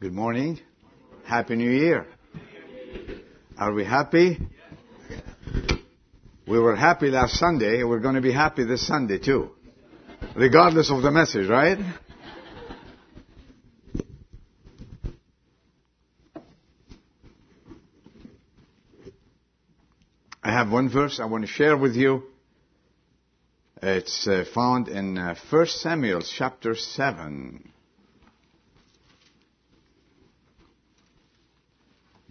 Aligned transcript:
Good 0.00 0.12
morning. 0.12 0.60
Happy 1.24 1.56
New 1.56 1.72
Year. 1.72 2.06
Are 3.58 3.72
we 3.72 3.84
happy? 3.84 4.38
We 6.46 6.60
were 6.60 6.76
happy 6.76 7.10
last 7.10 7.34
Sunday. 7.34 7.82
We're 7.82 7.98
going 7.98 8.14
to 8.14 8.20
be 8.20 8.30
happy 8.30 8.62
this 8.62 8.86
Sunday 8.86 9.18
too. 9.18 9.50
Regardless 10.36 10.92
of 10.92 11.02
the 11.02 11.10
message, 11.10 11.48
right? 11.48 11.78
I 20.40 20.52
have 20.52 20.70
one 20.70 20.90
verse 20.90 21.18
I 21.18 21.24
want 21.24 21.44
to 21.44 21.50
share 21.50 21.76
with 21.76 21.96
you. 21.96 22.22
It's 23.82 24.28
uh, 24.28 24.44
found 24.54 24.86
in 24.86 25.18
uh, 25.18 25.34
1 25.50 25.66
Samuel 25.66 26.22
chapter 26.22 26.76
7. 26.76 27.72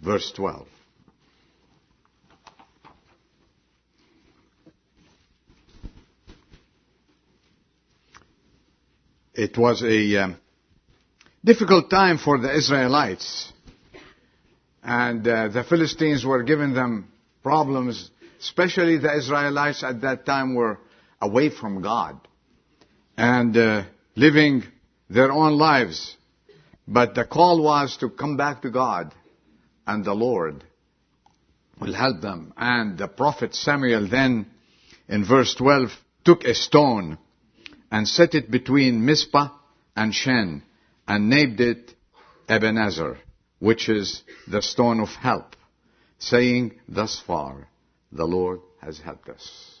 Verse 0.00 0.32
12. 0.36 0.66
It 9.34 9.56
was 9.56 9.82
a 9.82 10.16
um, 10.24 10.36
difficult 11.44 11.90
time 11.90 12.18
for 12.18 12.38
the 12.38 12.54
Israelites. 12.54 13.52
And 14.82 15.26
uh, 15.26 15.48
the 15.48 15.64
Philistines 15.64 16.24
were 16.24 16.42
giving 16.42 16.74
them 16.74 17.12
problems, 17.42 18.10
especially 18.40 18.98
the 18.98 19.16
Israelites 19.16 19.82
at 19.84 20.00
that 20.00 20.26
time 20.26 20.54
were 20.54 20.78
away 21.20 21.50
from 21.50 21.82
God 21.82 22.20
and 23.16 23.56
uh, 23.56 23.84
living 24.16 24.64
their 25.10 25.30
own 25.30 25.58
lives. 25.58 26.16
But 26.86 27.14
the 27.14 27.24
call 27.24 27.62
was 27.62 27.96
to 27.98 28.08
come 28.08 28.36
back 28.36 28.62
to 28.62 28.70
God 28.70 29.14
and 29.88 30.04
the 30.04 30.14
Lord 30.14 30.62
will 31.80 31.94
help 31.94 32.20
them. 32.20 32.52
And 32.56 32.98
the 32.98 33.08
prophet 33.08 33.54
Samuel 33.54 34.06
then 34.06 34.46
in 35.08 35.24
verse 35.24 35.54
12 35.54 35.88
took 36.24 36.44
a 36.44 36.54
stone 36.54 37.16
and 37.90 38.06
set 38.06 38.34
it 38.34 38.50
between 38.50 39.06
Mizpah 39.06 39.48
and 39.96 40.14
Shen 40.14 40.62
and 41.08 41.30
named 41.30 41.58
it 41.60 41.94
Ebenezer, 42.50 43.18
which 43.60 43.88
is 43.88 44.22
the 44.46 44.60
stone 44.60 45.00
of 45.00 45.08
help, 45.08 45.56
saying, 46.18 46.78
thus 46.86 47.22
far 47.26 47.68
the 48.12 48.26
Lord 48.26 48.60
has 48.82 48.98
helped 48.98 49.30
us. 49.30 49.80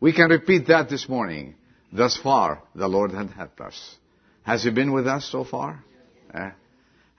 We 0.00 0.14
can 0.14 0.30
repeat 0.30 0.68
that 0.68 0.88
this 0.88 1.10
morning. 1.10 1.56
Thus 1.92 2.16
far 2.16 2.62
the 2.74 2.88
Lord 2.88 3.12
has 3.12 3.30
helped 3.32 3.60
us. 3.60 3.96
Has 4.44 4.64
He 4.64 4.70
been 4.70 4.92
with 4.92 5.06
us 5.06 5.28
so 5.30 5.44
far? 5.44 5.84
Uh, 6.32 6.50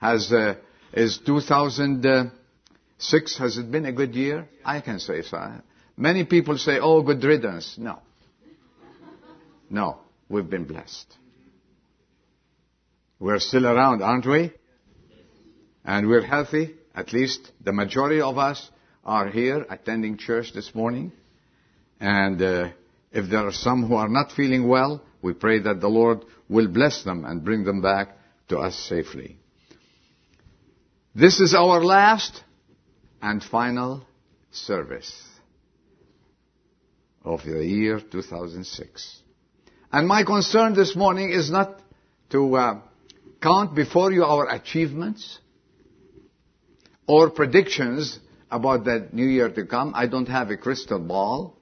has, 0.00 0.32
uh, 0.32 0.56
is 0.92 1.18
2006, 1.24 3.38
has 3.38 3.58
it 3.58 3.70
been 3.70 3.86
a 3.86 3.92
good 3.92 4.14
year? 4.14 4.48
I 4.64 4.80
can 4.80 4.98
say 4.98 5.22
so. 5.22 5.52
Many 5.96 6.24
people 6.24 6.58
say, 6.58 6.78
oh, 6.80 7.02
good 7.02 7.22
riddance. 7.24 7.76
No. 7.78 8.00
No. 9.68 9.98
We've 10.28 10.48
been 10.48 10.64
blessed. 10.64 11.06
We're 13.18 13.40
still 13.40 13.66
around, 13.66 14.02
aren't 14.02 14.26
we? 14.26 14.52
And 15.84 16.06
we're 16.06 16.22
healthy. 16.22 16.76
At 16.94 17.12
least 17.12 17.50
the 17.64 17.72
majority 17.72 18.20
of 18.20 18.38
us 18.38 18.70
are 19.04 19.28
here 19.28 19.66
attending 19.70 20.18
church 20.18 20.52
this 20.52 20.74
morning. 20.74 21.12
And 21.98 22.40
uh, 22.42 22.68
if 23.10 23.30
there 23.30 23.46
are 23.46 23.52
some 23.52 23.88
who 23.88 23.94
are 23.94 24.08
not 24.08 24.32
feeling 24.32 24.68
well, 24.68 25.02
we 25.22 25.32
pray 25.32 25.60
that 25.60 25.80
the 25.80 25.88
Lord 25.88 26.24
will 26.48 26.68
bless 26.68 27.02
them 27.02 27.24
and 27.24 27.44
bring 27.44 27.64
them 27.64 27.80
back 27.80 28.16
to 28.48 28.58
us 28.58 28.76
safely. 28.76 29.38
This 31.18 31.40
is 31.40 31.52
our 31.52 31.84
last 31.84 32.44
and 33.20 33.42
final 33.42 34.06
service 34.52 35.20
of 37.24 37.42
the 37.44 37.64
year 37.66 37.98
2006. 37.98 39.22
And 39.90 40.06
my 40.06 40.22
concern 40.22 40.74
this 40.74 40.94
morning 40.94 41.30
is 41.30 41.50
not 41.50 41.82
to 42.30 42.54
uh, 42.54 42.80
count 43.42 43.74
before 43.74 44.12
you 44.12 44.22
our 44.22 44.48
achievements 44.48 45.40
or 47.08 47.30
predictions 47.30 48.20
about 48.48 48.84
the 48.84 49.08
new 49.10 49.26
year 49.26 49.50
to 49.50 49.66
come. 49.66 49.94
I 49.96 50.06
don't 50.06 50.28
have 50.28 50.50
a 50.50 50.56
crystal 50.56 51.00
ball. 51.00 51.58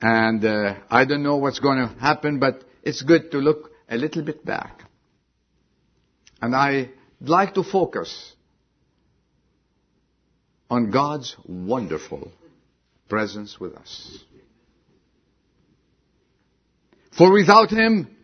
And 0.00 0.42
uh, 0.42 0.76
I 0.90 1.04
don't 1.04 1.22
know 1.22 1.36
what's 1.36 1.58
going 1.58 1.76
to 1.86 1.94
happen, 2.00 2.38
but 2.38 2.64
it's 2.82 3.02
good 3.02 3.32
to 3.32 3.36
look 3.36 3.70
a 3.86 3.98
little 3.98 4.22
bit 4.22 4.46
back. 4.46 4.89
And 6.40 6.54
I'd 6.54 6.90
like 7.20 7.54
to 7.54 7.62
focus 7.62 8.34
on 10.70 10.90
God's 10.90 11.36
wonderful 11.44 12.32
presence 13.08 13.58
with 13.58 13.74
us. 13.74 14.18
For 17.16 17.32
without 17.32 17.70
Him, 17.70 18.16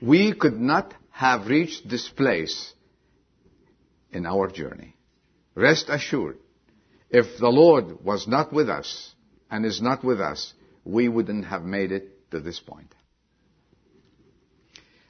we 0.00 0.32
could 0.32 0.58
not 0.58 0.94
have 1.10 1.46
reached 1.46 1.88
this 1.88 2.08
place 2.08 2.72
in 4.10 4.26
our 4.26 4.48
journey. 4.48 4.96
Rest 5.54 5.86
assured, 5.88 6.38
if 7.10 7.38
the 7.38 7.48
Lord 7.48 8.02
was 8.04 8.26
not 8.26 8.52
with 8.52 8.70
us 8.70 9.14
and 9.50 9.66
is 9.66 9.82
not 9.82 10.02
with 10.02 10.20
us, 10.20 10.54
we 10.84 11.08
wouldn't 11.08 11.44
have 11.44 11.62
made 11.62 11.92
it 11.92 12.30
to 12.30 12.40
this 12.40 12.58
point. 12.58 12.94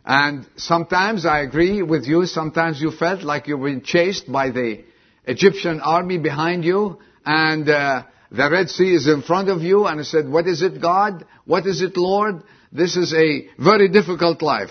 And 0.05 0.47
sometimes 0.57 1.27
I 1.27 1.41
agree 1.41 1.83
with 1.83 2.07
you, 2.07 2.27
sometimes 2.27 2.81
you 2.81 2.91
felt 2.91 3.23
like 3.23 3.49
you 3.49 3.57
were 3.57 3.81
chased 3.81 4.31
by 4.31 4.51
the 4.51 4.85
Egyptian 5.25 5.81
army 5.81 6.19
behind 6.19 6.65
you 6.65 6.99
and 7.25 7.69
uh, 7.69 8.05
the 8.31 8.51
Red 8.51 8.71
Sea 8.71 8.95
is 8.95 9.07
in 9.07 9.23
front 9.23 9.49
of 9.49 9.61
you 9.63 9.87
and 9.87 10.01
I 10.01 10.03
said, 10.05 10.29
what 10.29 10.47
is 10.47 10.63
it 10.63 10.81
God? 10.81 11.27
What 11.45 11.67
is 11.67 11.83
it 11.83 11.97
Lord? 11.97 12.43
This 12.73 12.97
is 12.97 13.13
a 13.13 13.49
very 13.59 13.89
difficult 13.89 14.41
life. 14.41 14.71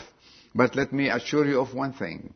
But 0.56 0.76
let 0.76 0.92
me 0.92 1.10
assure 1.10 1.46
you 1.46 1.60
of 1.62 1.74
one 1.74 1.94
thing. 1.94 2.34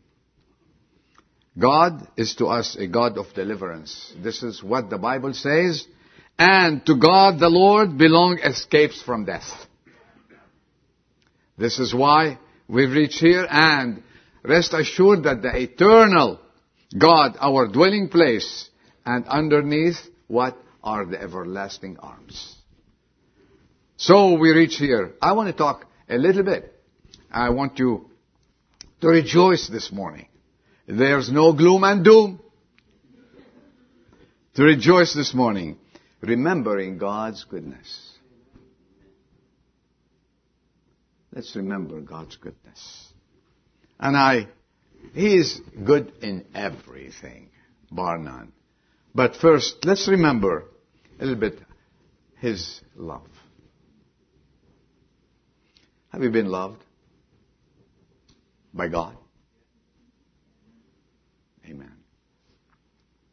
God 1.57 2.07
is 2.17 2.35
to 2.35 2.47
us 2.47 2.75
a 2.75 2.87
God 2.87 3.17
of 3.17 3.33
deliverance. 3.33 4.13
This 4.21 4.43
is 4.43 4.63
what 4.63 4.89
the 4.89 4.97
Bible 4.97 5.33
says. 5.33 5.87
And 6.37 6.85
to 6.85 6.95
God 6.95 7.39
the 7.39 7.49
Lord 7.49 7.97
belong 7.97 8.39
escapes 8.39 9.01
from 9.01 9.25
death. 9.25 9.49
This 11.57 11.79
is 11.79 11.93
why 11.93 12.39
we've 12.67 12.91
reached 12.91 13.19
here 13.19 13.47
and 13.49 14.03
rest 14.43 14.73
assured 14.73 15.23
that 15.23 15.41
the 15.41 15.55
eternal 15.55 16.39
God, 16.97 17.37
our 17.39 17.67
dwelling 17.67 18.09
place, 18.09 18.69
and 19.05 19.25
underneath 19.27 19.97
what 20.27 20.57
are 20.83 21.05
the 21.05 21.21
everlasting 21.21 21.97
arms. 21.99 22.55
So 23.97 24.37
we 24.37 24.51
reach 24.51 24.75
here. 24.75 25.13
I 25.21 25.33
want 25.33 25.49
to 25.49 25.57
talk 25.57 25.85
a 26.09 26.17
little 26.17 26.43
bit. 26.43 26.73
I 27.31 27.49
want 27.49 27.79
you 27.79 28.09
to 29.01 29.07
rejoice 29.07 29.67
this 29.67 29.91
morning. 29.91 30.27
There's 30.87 31.31
no 31.31 31.53
gloom 31.53 31.83
and 31.83 32.03
doom. 32.03 32.39
To 34.55 34.63
rejoice 34.63 35.15
this 35.15 35.33
morning, 35.33 35.77
remembering 36.21 36.99
God's 36.99 37.43
goodness. 37.43 38.12
Let's 41.33 41.55
remember 41.55 41.99
God's 41.99 42.35
goodness. 42.35 43.13
And 43.99 44.15
I, 44.15 44.47
He 45.13 45.35
is 45.35 45.59
good 45.83 46.13
in 46.21 46.45
everything, 46.53 47.49
bar 47.91 48.19
none. 48.19 48.53
But 49.15 49.35
first, 49.35 49.83
let's 49.83 50.07
remember 50.07 50.65
a 51.19 51.25
little 51.25 51.39
bit 51.39 51.59
His 52.39 52.81
love. 52.95 53.27
Have 56.11 56.21
you 56.21 56.29
been 56.29 56.49
loved 56.49 56.83
by 58.71 58.87
God? 58.87 59.17
Amen. 61.67 61.95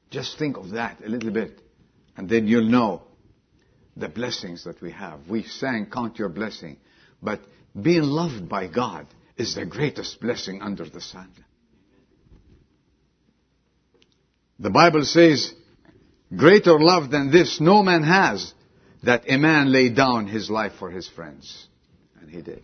Just 0.08 0.38
think 0.38 0.56
of 0.56 0.70
that 0.70 1.04
a 1.04 1.08
little 1.08 1.30
bit, 1.30 1.60
and 2.16 2.30
then 2.30 2.46
you'll 2.46 2.70
know 2.70 3.02
the 3.94 4.08
blessings 4.08 4.64
that 4.64 4.80
we 4.80 4.90
have. 4.92 5.28
We 5.28 5.42
sang, 5.42 5.90
Count 5.92 6.18
Your 6.18 6.30
Blessing, 6.30 6.78
but 7.22 7.40
being 7.80 8.02
loved 8.02 8.48
by 8.48 8.66
God 8.66 9.06
is 9.36 9.54
the 9.54 9.66
greatest 9.66 10.20
blessing 10.20 10.60
under 10.62 10.84
the 10.88 11.00
sun. 11.00 11.30
The 14.58 14.70
Bible 14.70 15.04
says, 15.04 15.54
greater 16.36 16.78
love 16.78 17.10
than 17.10 17.30
this 17.30 17.60
no 17.60 17.82
man 17.82 18.02
has, 18.02 18.52
that 19.02 19.24
a 19.28 19.38
man 19.38 19.72
lay 19.72 19.88
down 19.88 20.26
his 20.26 20.50
life 20.50 20.72
for 20.78 20.90
his 20.90 21.08
friends. 21.08 21.66
And 22.20 22.30
he 22.30 22.42
did. 22.42 22.62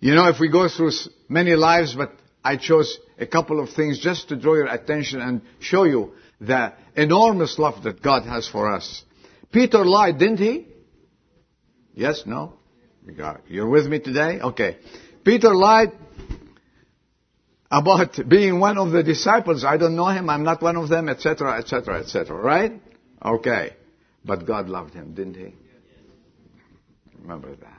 You 0.00 0.14
know, 0.14 0.28
if 0.28 0.38
we 0.38 0.50
go 0.50 0.68
through 0.68 0.90
many 1.30 1.54
lives, 1.54 1.94
but 1.94 2.12
I 2.44 2.58
chose 2.58 2.98
a 3.18 3.26
couple 3.26 3.58
of 3.58 3.70
things 3.70 3.98
just 4.00 4.28
to 4.28 4.36
draw 4.36 4.54
your 4.54 4.66
attention 4.66 5.22
and 5.22 5.40
show 5.60 5.84
you 5.84 6.12
the 6.38 6.74
enormous 6.94 7.58
love 7.58 7.84
that 7.84 8.02
God 8.02 8.24
has 8.24 8.46
for 8.46 8.70
us. 8.70 9.02
Peter 9.50 9.82
lied, 9.82 10.18
didn't 10.18 10.40
he? 10.40 10.66
Yes, 11.94 12.24
no? 12.26 12.54
You 13.06 13.12
got 13.12 13.36
it. 13.36 13.42
You're 13.48 13.68
with 13.68 13.86
me 13.86 14.00
today? 14.00 14.40
Okay. 14.40 14.78
Peter 15.24 15.54
lied 15.54 15.92
about 17.70 18.18
being 18.28 18.60
one 18.60 18.78
of 18.78 18.92
the 18.92 19.02
disciples. 19.02 19.64
I 19.64 19.76
don't 19.76 19.96
know 19.96 20.08
him. 20.08 20.28
I'm 20.28 20.42
not 20.42 20.62
one 20.62 20.76
of 20.76 20.88
them, 20.88 21.08
etc., 21.08 21.58
etc., 21.58 22.00
etc. 22.00 22.36
Right? 22.36 22.80
Okay. 23.24 23.76
But 24.24 24.46
God 24.46 24.68
loved 24.68 24.94
him, 24.94 25.14
didn't 25.14 25.34
he? 25.34 25.54
Remember 27.20 27.54
that. 27.54 27.70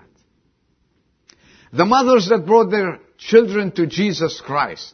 The 1.73 1.85
mothers 1.85 2.29
that 2.29 2.45
brought 2.45 2.71
their 2.71 2.99
children 3.17 3.71
to 3.73 3.85
Jesus 3.85 4.41
Christ. 4.41 4.93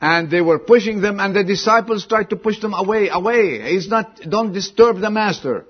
And 0.00 0.30
they 0.30 0.40
were 0.40 0.58
pushing 0.58 1.00
them 1.00 1.20
and 1.20 1.34
the 1.34 1.42
disciples 1.42 2.06
tried 2.06 2.30
to 2.30 2.36
push 2.36 2.60
them 2.60 2.74
away, 2.74 3.08
away. 3.08 3.72
He's 3.72 3.88
not, 3.88 4.20
don't 4.28 4.52
disturb 4.52 5.00
the 5.00 5.10
master. 5.10 5.64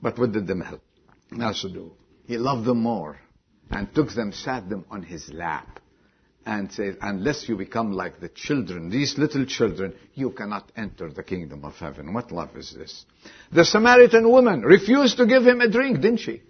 But 0.00 0.18
what 0.18 0.32
did 0.32 0.46
them 0.46 0.58
master 0.60 0.80
do? 1.30 1.92
He 2.26 2.36
loved 2.36 2.64
them 2.64 2.80
more 2.80 3.18
and 3.70 3.92
took 3.94 4.12
them, 4.12 4.32
sat 4.32 4.68
them 4.68 4.84
on 4.90 5.02
his 5.02 5.32
lap 5.32 5.80
and 6.46 6.72
said, 6.72 6.96
unless 7.02 7.46
you 7.48 7.56
become 7.56 7.92
like 7.92 8.20
the 8.20 8.28
children, 8.30 8.88
these 8.88 9.18
little 9.18 9.44
children, 9.44 9.94
you 10.14 10.30
cannot 10.30 10.72
enter 10.76 11.10
the 11.10 11.22
kingdom 11.22 11.64
of 11.64 11.74
heaven. 11.74 12.14
What 12.14 12.32
love 12.32 12.56
is 12.56 12.74
this? 12.74 13.04
The 13.52 13.64
Samaritan 13.64 14.28
woman 14.28 14.62
refused 14.62 15.18
to 15.18 15.26
give 15.26 15.46
him 15.46 15.60
a 15.60 15.68
drink, 15.70 16.00
didn't 16.00 16.20
she? 16.20 16.42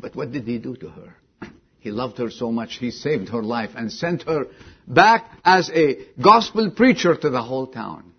But 0.00 0.16
what 0.16 0.32
did 0.32 0.48
he 0.48 0.58
do 0.58 0.74
to 0.76 0.88
her? 0.88 1.16
He 1.78 1.90
loved 1.90 2.18
her 2.18 2.30
so 2.30 2.52
much, 2.52 2.76
he 2.76 2.90
saved 2.90 3.30
her 3.30 3.42
life 3.42 3.70
and 3.74 3.90
sent 3.90 4.24
her 4.24 4.46
back 4.86 5.30
as 5.44 5.70
a 5.70 5.98
gospel 6.20 6.70
preacher 6.72 7.16
to 7.16 7.30
the 7.30 7.42
whole 7.42 7.68
town. 7.68 8.12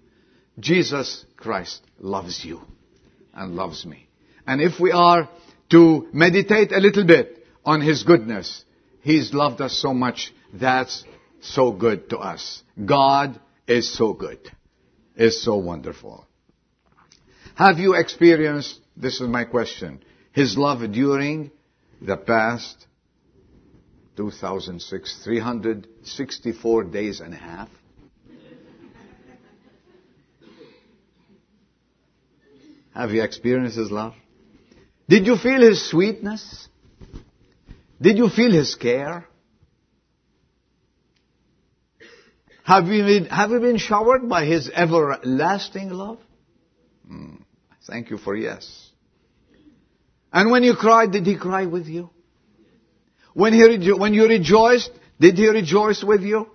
Jesus 0.59 1.25
Christ 1.35 1.81
loves 1.99 2.43
you 2.43 2.61
and 3.33 3.55
loves 3.55 3.85
me. 3.85 4.07
And 4.51 4.59
if 4.59 4.81
we 4.81 4.91
are 4.91 5.29
to 5.69 6.09
meditate 6.11 6.73
a 6.73 6.79
little 6.79 7.05
bit 7.07 7.47
on 7.63 7.79
His 7.79 8.03
goodness, 8.03 8.65
He's 8.99 9.33
loved 9.33 9.61
us 9.61 9.77
so 9.81 9.93
much, 9.93 10.33
that's 10.53 11.05
so 11.39 11.71
good 11.71 12.09
to 12.09 12.17
us. 12.17 12.61
God 12.85 13.39
is 13.65 13.89
so 13.97 14.11
good, 14.11 14.51
is 15.15 15.41
so 15.41 15.55
wonderful. 15.55 16.27
Have 17.55 17.79
you 17.79 17.93
experienced, 17.93 18.77
this 18.97 19.21
is 19.21 19.29
my 19.29 19.45
question, 19.45 20.03
His 20.33 20.57
love 20.57 20.79
during 20.91 21.51
the 22.01 22.17
past 22.17 22.87
2006, 24.17 25.23
364 25.23 26.83
days 26.83 27.21
and 27.21 27.33
a 27.33 27.37
half. 27.37 27.69
Have 32.93 33.11
you 33.11 33.23
experienced 33.23 33.77
His 33.77 33.89
love? 33.89 34.13
Did 35.11 35.25
you 35.27 35.35
feel 35.35 35.61
His 35.61 35.89
sweetness? 35.89 36.69
Did 38.01 38.17
you 38.17 38.29
feel 38.29 38.53
His 38.53 38.75
care? 38.75 39.27
Have 42.63 42.87
you 42.87 43.03
been, 43.03 43.25
have 43.25 43.51
you 43.51 43.59
been 43.59 43.77
showered 43.77 44.29
by 44.29 44.45
His 44.45 44.69
everlasting 44.73 45.89
love? 45.89 46.19
Mm, 47.11 47.41
thank 47.85 48.09
you 48.09 48.17
for 48.17 48.37
yes. 48.37 48.91
And 50.31 50.49
when 50.49 50.63
you 50.63 50.75
cried, 50.75 51.11
did 51.11 51.25
He 51.27 51.35
cry 51.37 51.65
with 51.65 51.87
you? 51.87 52.09
When, 53.33 53.51
he 53.51 53.63
rejo- 53.63 53.99
when 53.99 54.13
you 54.13 54.29
rejoiced, 54.29 54.91
did 55.19 55.37
he 55.37 55.47
rejoice 55.49 56.03
with 56.05 56.21
you? 56.21 56.49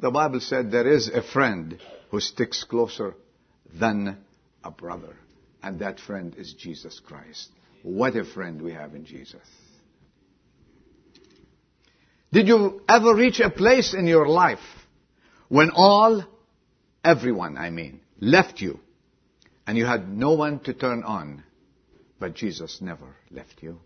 The 0.00 0.10
Bible 0.10 0.40
said 0.40 0.72
there 0.72 0.88
is 0.88 1.08
a 1.08 1.22
friend 1.22 1.78
who 2.10 2.18
sticks 2.18 2.64
closer 2.64 3.14
than 3.72 4.18
a 4.64 4.70
brother. 4.70 5.16
And 5.62 5.80
that 5.80 6.00
friend 6.00 6.34
is 6.36 6.54
Jesus 6.54 7.00
Christ. 7.00 7.50
What 7.82 8.16
a 8.16 8.24
friend 8.24 8.60
we 8.62 8.72
have 8.72 8.94
in 8.94 9.04
Jesus. 9.04 9.46
Did 12.32 12.46
you 12.46 12.82
ever 12.88 13.14
reach 13.14 13.40
a 13.40 13.50
place 13.50 13.92
in 13.94 14.06
your 14.06 14.28
life 14.28 14.58
when 15.48 15.70
all, 15.74 16.24
everyone 17.04 17.58
I 17.58 17.70
mean, 17.70 18.00
left 18.20 18.60
you 18.60 18.78
and 19.66 19.76
you 19.76 19.84
had 19.84 20.08
no 20.08 20.32
one 20.32 20.60
to 20.60 20.72
turn 20.72 21.02
on 21.02 21.42
but 22.20 22.34
Jesus 22.34 22.80
never 22.82 23.16
left 23.30 23.62
you. 23.62 23.80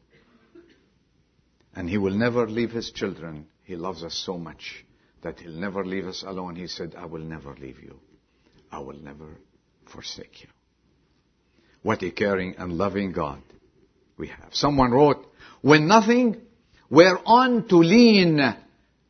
And 1.75 1.89
He 1.89 1.97
will 1.97 2.15
never 2.15 2.47
leave 2.47 2.73
His 2.73 2.91
children. 2.91 3.47
He 3.63 3.77
loves 3.77 4.03
us 4.03 4.15
so 4.15 4.37
much 4.37 4.85
that 5.23 5.39
He'll 5.39 5.53
never 5.53 5.85
leave 5.85 6.07
us 6.07 6.25
alone. 6.27 6.57
He 6.57 6.67
said, 6.67 6.95
I 6.99 7.07
will 7.07 7.23
never 7.23 7.55
leave 7.55 7.81
you. 7.81 7.99
I 8.71 8.81
will 8.81 8.99
never 8.99 9.39
forsake 9.87 10.43
you. 10.43 10.49
What 11.85 12.03
a 12.03 12.11
caring 12.11 12.55
and 12.57 12.79
loving 12.79 13.13
God 13.13 13.43
we 14.17 14.29
have. 14.29 14.55
Someone 14.55 14.91
wrote, 14.91 15.27
when 15.61 15.87
nothing 15.87 16.41
whereon 16.89 17.69
to 17.69 17.77
lean 17.77 18.41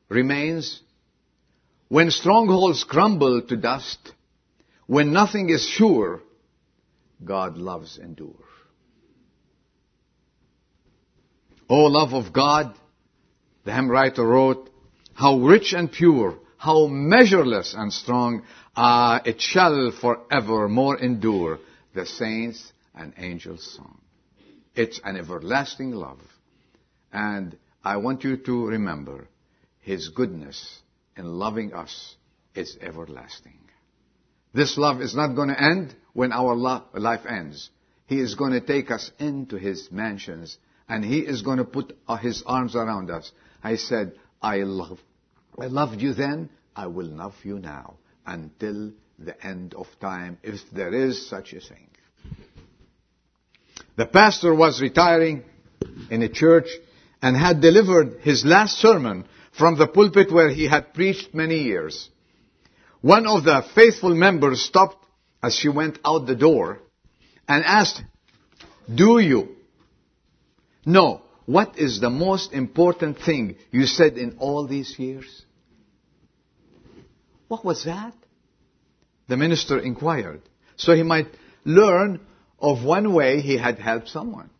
remains, 0.09 0.81
when 1.87 2.11
strongholds 2.11 2.82
crumble 2.82 3.43
to 3.43 3.56
dust, 3.56 4.12
when 4.88 5.12
nothing 5.12 5.50
is 5.50 5.65
sure, 5.65 6.21
God 7.25 7.56
loves 7.59 7.97
endure. 7.97 8.44
O 11.71 11.76
love 11.85 12.12
of 12.12 12.32
God, 12.32 12.75
the 13.65 13.73
hymn 13.73 13.88
writer 13.88 14.26
wrote, 14.26 14.69
how 15.12 15.38
rich 15.38 15.75
and 15.75 15.93
pure, 15.93 16.41
how 16.56 16.88
measureless 16.88 17.73
and 17.79 17.93
strong, 17.93 18.43
ah, 18.75 19.23
it 19.25 19.41
shall 19.41 19.93
forever 19.93 20.69
more 20.69 20.99
endure 20.99 21.61
the 21.94 22.06
saints 22.06 22.73
and 22.94 23.12
angels' 23.17 23.75
song. 23.76 24.00
It's 24.75 25.00
an 25.05 25.17
everlasting 25.17 25.93
love. 25.93 26.20
And 27.12 27.56
I 27.85 27.99
want 27.99 28.25
you 28.25 28.37
to 28.37 28.67
remember 28.67 29.29
His 29.81 30.08
goodness 30.08 30.81
in 31.17 31.26
loving 31.26 31.73
us 31.73 32.17
is 32.55 32.76
everlasting. 32.81 33.58
This 34.52 34.76
love 34.79 35.00
is 35.00 35.14
not 35.14 35.35
going 35.35 35.49
to 35.49 35.61
end 35.61 35.94
when 36.12 36.32
our 36.32 36.55
life 36.55 37.26
ends. 37.29 37.70
He 38.06 38.20
is 38.20 38.35
going 38.35 38.52
to 38.52 38.61
take 38.61 38.90
us 38.90 39.11
into 39.19 39.56
His 39.56 39.90
mansions 39.90 40.58
and 40.88 41.05
he 41.05 41.20
is 41.20 41.43
going 41.43 41.58
to 41.58 41.64
put 41.64 41.97
uh, 42.06 42.17
his 42.17 42.43
arms 42.47 42.76
around 42.76 43.11
us. 43.11 43.31
I 43.62 43.76
said, 43.76 44.14
I 44.43 44.58
love, 44.58 44.99
I 45.58 45.67
loved 45.67 46.00
you 46.00 46.12
then, 46.12 46.50
I 46.76 46.87
will 46.87 47.06
love 47.06 47.35
you 47.43 47.58
now 47.58 47.94
until 48.26 48.93
the 49.19 49.46
end 49.46 49.75
of 49.75 49.87
time, 50.00 50.38
if 50.43 50.61
there 50.72 50.93
is 50.93 51.28
such 51.28 51.52
a 51.52 51.61
thing. 51.61 51.88
The 53.96 54.06
pastor 54.06 54.55
was 54.55 54.81
retiring 54.81 55.44
in 56.11 56.23
a 56.23 56.28
church 56.28 56.68
and 57.23 57.37
had 57.37 57.61
delivered 57.61 58.18
his 58.21 58.44
last 58.44 58.78
sermon 58.78 59.25
from 59.56 59.78
the 59.78 59.87
pulpit 59.87 60.33
where 60.33 60.50
he 60.50 60.66
had 60.66 60.94
preached 60.94 61.33
many 61.33 61.62
years. 61.62 62.09
One 63.00 63.26
of 63.26 63.44
the 63.44 63.64
faithful 63.75 64.14
members 64.14 64.62
stopped 64.62 65.04
as 65.42 65.54
she 65.54 65.68
went 65.68 65.99
out 66.04 66.26
the 66.26 66.35
door 66.35 66.80
and 67.47 67.64
asked, 67.64 68.02
Do 68.92 69.18
you 69.18 69.56
know 70.85 71.25
What 71.47 71.78
is 71.78 72.00
the 72.00 72.11
most 72.11 72.52
important 72.52 73.18
thing 73.18 73.56
you 73.71 73.87
said 73.87 74.16
in 74.16 74.37
all 74.38 74.66
these 74.66 74.99
years? 74.99 75.44
What 77.49 77.64
was 77.64 77.85
that? 77.85 78.14
The 79.28 79.37
minister 79.37 79.78
inquired. 79.78 80.43
So 80.76 80.95
he 80.95 81.02
might 81.02 81.28
learn 81.64 82.21
of 82.59 82.85
one 82.85 83.12
way 83.12 83.40
he 83.40 83.57
had 83.57 83.78
helped 83.78 84.09
someone. 84.09 84.50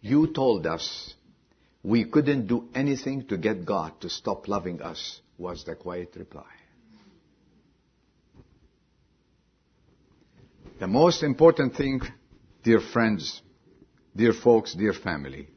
You 0.00 0.32
told 0.32 0.66
us 0.66 1.14
we 1.82 2.04
couldn't 2.04 2.46
do 2.46 2.68
anything 2.74 3.26
to 3.28 3.36
get 3.36 3.64
God 3.64 4.00
to 4.00 4.10
stop 4.10 4.48
loving 4.48 4.82
us, 4.82 5.20
was 5.38 5.64
the 5.64 5.74
quiet 5.74 6.14
reply. 6.16 6.44
The 10.78 10.86
most 10.86 11.22
important 11.22 11.74
thing, 11.74 12.02
dear 12.62 12.80
friends, 12.80 13.40
dear 14.14 14.32
folks, 14.32 14.74
dear 14.74 14.92
family, 14.92 15.48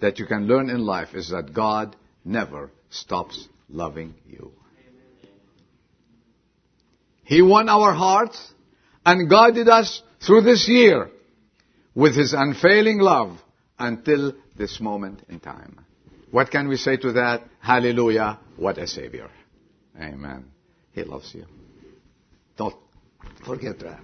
that 0.00 0.18
you 0.18 0.26
can 0.26 0.46
learn 0.46 0.70
in 0.70 0.80
life 0.80 1.14
is 1.14 1.30
that 1.30 1.52
God 1.52 1.96
never 2.24 2.70
stops 2.90 3.48
loving 3.68 4.14
you. 4.26 4.52
He 7.28 7.42
won 7.42 7.68
our 7.68 7.92
hearts 7.92 8.54
and 9.04 9.28
guided 9.28 9.68
us 9.68 10.02
through 10.26 10.40
this 10.40 10.66
year 10.66 11.10
with 11.94 12.16
His 12.16 12.32
unfailing 12.32 13.00
love 13.00 13.36
until 13.78 14.32
this 14.56 14.80
moment 14.80 15.20
in 15.28 15.38
time. 15.38 15.84
What 16.30 16.50
can 16.50 16.68
we 16.68 16.78
say 16.78 16.96
to 16.96 17.12
that? 17.12 17.42
Hallelujah. 17.60 18.38
What 18.56 18.78
a 18.78 18.86
Savior. 18.86 19.28
Amen. 20.00 20.46
He 20.92 21.02
loves 21.02 21.34
you. 21.34 21.44
Don't 22.56 22.76
forget 23.44 23.78
that. 23.80 24.00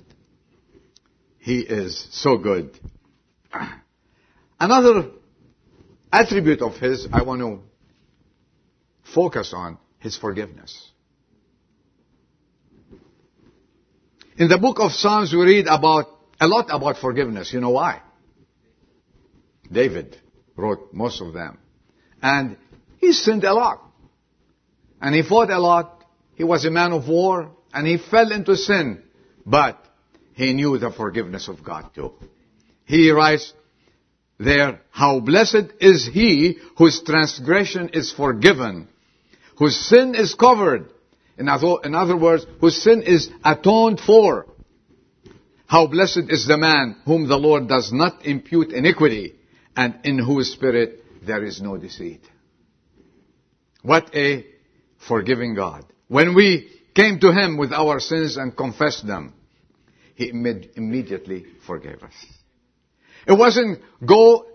He 1.39 1.61
is 1.61 2.07
so 2.11 2.37
good. 2.37 2.79
Another 4.61 5.13
attribute 6.13 6.61
of 6.61 6.77
His 6.77 7.09
I 7.11 7.23
want 7.23 7.41
to 7.41 7.61
focus 9.15 9.55
on 9.57 9.79
His 9.99 10.15
forgiveness. 10.15 10.91
In 14.37 14.49
the 14.49 14.59
book 14.59 14.81
of 14.81 14.93
Psalms 14.93 15.33
we 15.33 15.43
read 15.43 15.67
about 15.69 16.07
a 16.41 16.49
lot 16.49 16.67
about 16.71 16.99
forgiveness. 16.99 17.53
You 17.53 17.61
know 17.61 17.71
why? 17.71 18.03
David 19.71 20.17
wrote 20.57 20.93
most 20.93 21.21
of 21.21 21.33
them. 21.33 21.59
And 22.21 22.57
he 22.99 23.13
sinned 23.13 23.45
a 23.45 23.55
lot. 23.55 23.81
And 25.01 25.15
he 25.15 25.23
fought 25.23 25.51
a 25.51 25.59
lot. 25.59 26.05
He 26.35 26.43
was 26.43 26.65
a 26.65 26.71
man 26.71 26.93
of 26.93 27.09
war. 27.09 27.53
And 27.73 27.87
he 27.87 27.99
fell 27.99 28.33
into 28.33 28.57
sin. 28.57 29.03
But 29.47 29.85
he 30.33 30.53
knew 30.53 30.79
the 30.79 30.91
forgiveness 30.91 31.49
of 31.49 31.63
God 31.63 31.95
too. 31.95 32.13
He 32.87 33.11
writes 33.11 33.53
there, 34.39 34.81
how 34.91 35.21
blessed 35.21 35.73
is 35.81 36.07
he 36.07 36.59
whose 36.77 37.03
transgression 37.03 37.91
is 37.93 38.13
forgiven, 38.13 38.89
whose 39.59 39.77
sin 39.77 40.15
is 40.17 40.35
covered. 40.35 40.91
In 41.39 41.49
other, 41.49 41.77
in 41.85 41.95
other 41.95 42.17
words, 42.17 42.47
whose 42.61 42.81
sin 42.81 43.03
is 43.03 43.31
atoned 43.45 44.01
for. 44.01 44.47
How 45.67 45.87
blessed 45.87 46.25
is 46.29 46.47
the 46.47 46.57
man 46.57 46.97
whom 47.05 47.27
the 47.27 47.37
Lord 47.37 47.69
does 47.69 47.93
not 47.93 48.25
impute 48.25 48.73
iniquity 48.73 49.35
and 49.77 49.99
in 50.05 50.19
whose 50.19 50.53
spirit 50.53 51.03
there 51.27 51.43
is 51.45 51.61
no 51.61 51.77
deceit. 51.77 52.21
What 53.83 54.15
a 54.15 54.47
forgiving 55.09 55.55
God. 55.55 55.85
When 56.09 56.35
we 56.35 56.71
came 56.95 57.19
to 57.21 57.33
Him 57.33 57.57
with 57.57 57.73
our 57.73 57.99
sins 57.99 58.37
and 58.37 58.57
confessed 58.57 59.07
them, 59.07 59.35
He 60.15 60.29
immediately 60.29 61.47
forgave 61.67 62.03
us. 62.03 62.15
It 63.27 63.33
wasn't 63.33 63.81
go, 64.05 64.47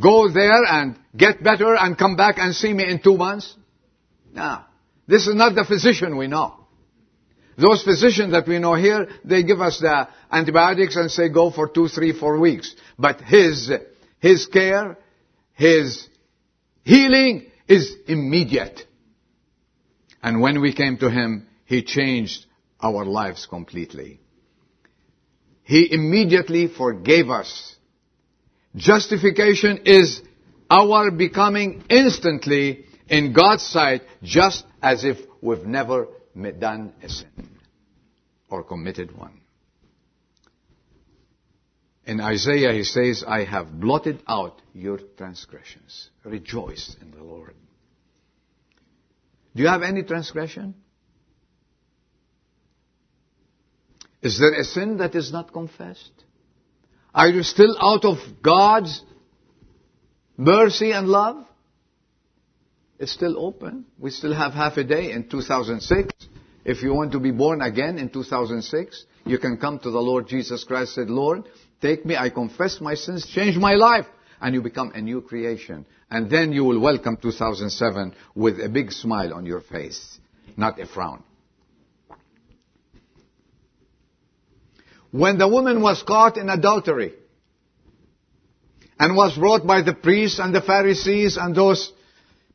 go 0.00 0.28
there 0.28 0.64
and 0.64 0.98
get 1.16 1.42
better 1.42 1.74
and 1.74 1.96
come 1.96 2.16
back 2.16 2.36
and 2.38 2.54
see 2.54 2.72
me 2.72 2.88
in 2.88 3.00
two 3.00 3.16
months. 3.16 3.54
No. 4.32 4.62
This 5.08 5.26
is 5.26 5.34
not 5.34 5.54
the 5.54 5.64
physician 5.64 6.16
we 6.16 6.26
know. 6.28 6.54
Those 7.56 7.82
physicians 7.82 8.32
that 8.32 8.46
we 8.46 8.60
know 8.60 8.74
here, 8.74 9.08
they 9.24 9.42
give 9.42 9.60
us 9.60 9.80
the 9.80 10.08
antibiotics 10.30 10.94
and 10.94 11.10
say 11.10 11.28
go 11.28 11.50
for 11.50 11.68
two, 11.68 11.88
three, 11.88 12.12
four 12.12 12.38
weeks. 12.38 12.76
But 12.96 13.20
his, 13.20 13.72
his 14.20 14.46
care, 14.46 14.96
his 15.54 16.06
healing 16.84 17.50
is 17.66 17.96
immediate. 18.06 18.86
And 20.22 20.40
when 20.40 20.60
we 20.60 20.72
came 20.72 20.98
to 20.98 21.10
him, 21.10 21.48
he 21.64 21.82
changed 21.82 22.46
our 22.80 23.04
lives 23.04 23.46
completely. 23.46 24.20
He 25.64 25.92
immediately 25.92 26.68
forgave 26.68 27.28
us. 27.28 27.76
Justification 28.76 29.80
is 29.84 30.20
our 30.70 31.10
becoming 31.10 31.82
instantly 31.88 32.84
in 33.08 33.32
God's 33.32 33.62
sight 33.62 34.02
just 34.22 34.64
as 34.82 35.04
if 35.04 35.18
we've 35.40 35.64
never 35.64 36.08
done 36.58 36.92
a 37.02 37.08
sin 37.08 37.48
or 38.48 38.62
committed 38.62 39.16
one. 39.16 39.40
In 42.04 42.20
Isaiah 42.20 42.72
he 42.72 42.84
says, 42.84 43.24
I 43.26 43.44
have 43.44 43.80
blotted 43.80 44.22
out 44.26 44.62
your 44.72 44.98
transgressions. 45.16 46.08
Rejoice 46.24 46.96
in 47.02 47.10
the 47.10 47.22
Lord. 47.22 47.54
Do 49.54 49.62
you 49.62 49.68
have 49.68 49.82
any 49.82 50.02
transgression? 50.02 50.74
Is 54.22 54.38
there 54.38 54.54
a 54.54 54.64
sin 54.64 54.98
that 54.98 55.14
is 55.14 55.32
not 55.32 55.52
confessed? 55.52 56.12
Are 57.14 57.28
you 57.28 57.42
still 57.42 57.76
out 57.80 58.04
of 58.04 58.18
God's 58.42 59.02
mercy 60.36 60.92
and 60.92 61.08
love? 61.08 61.47
It's 62.98 63.12
still 63.12 63.38
open. 63.38 63.84
We 63.98 64.10
still 64.10 64.34
have 64.34 64.52
half 64.52 64.76
a 64.76 64.84
day 64.84 65.12
in 65.12 65.28
2006. 65.28 66.12
If 66.64 66.82
you 66.82 66.92
want 66.92 67.12
to 67.12 67.20
be 67.20 67.30
born 67.30 67.62
again 67.62 67.96
in 67.98 68.08
2006, 68.10 69.04
you 69.24 69.38
can 69.38 69.56
come 69.56 69.78
to 69.78 69.90
the 69.90 70.00
Lord 70.00 70.26
Jesus 70.26 70.64
Christ 70.64 70.94
said, 70.94 71.08
Lord, 71.08 71.44
take 71.80 72.04
me, 72.04 72.16
I 72.16 72.30
confess 72.30 72.80
my 72.80 72.94
sins, 72.94 73.26
change 73.26 73.56
my 73.56 73.74
life. 73.74 74.06
And 74.40 74.54
you 74.54 74.62
become 74.62 74.92
a 74.94 75.00
new 75.00 75.20
creation. 75.20 75.86
And 76.10 76.30
then 76.30 76.52
you 76.52 76.64
will 76.64 76.80
welcome 76.80 77.16
2007 77.16 78.14
with 78.34 78.60
a 78.60 78.68
big 78.68 78.92
smile 78.92 79.34
on 79.34 79.46
your 79.46 79.60
face, 79.60 80.18
not 80.56 80.80
a 80.80 80.86
frown. 80.86 81.22
When 85.10 85.38
the 85.38 85.48
woman 85.48 85.82
was 85.82 86.02
caught 86.02 86.36
in 86.36 86.48
adultery 86.48 87.14
and 88.98 89.16
was 89.16 89.36
brought 89.36 89.66
by 89.66 89.82
the 89.82 89.94
priests 89.94 90.38
and 90.38 90.54
the 90.54 90.60
Pharisees 90.60 91.36
and 91.36 91.54
those 91.54 91.92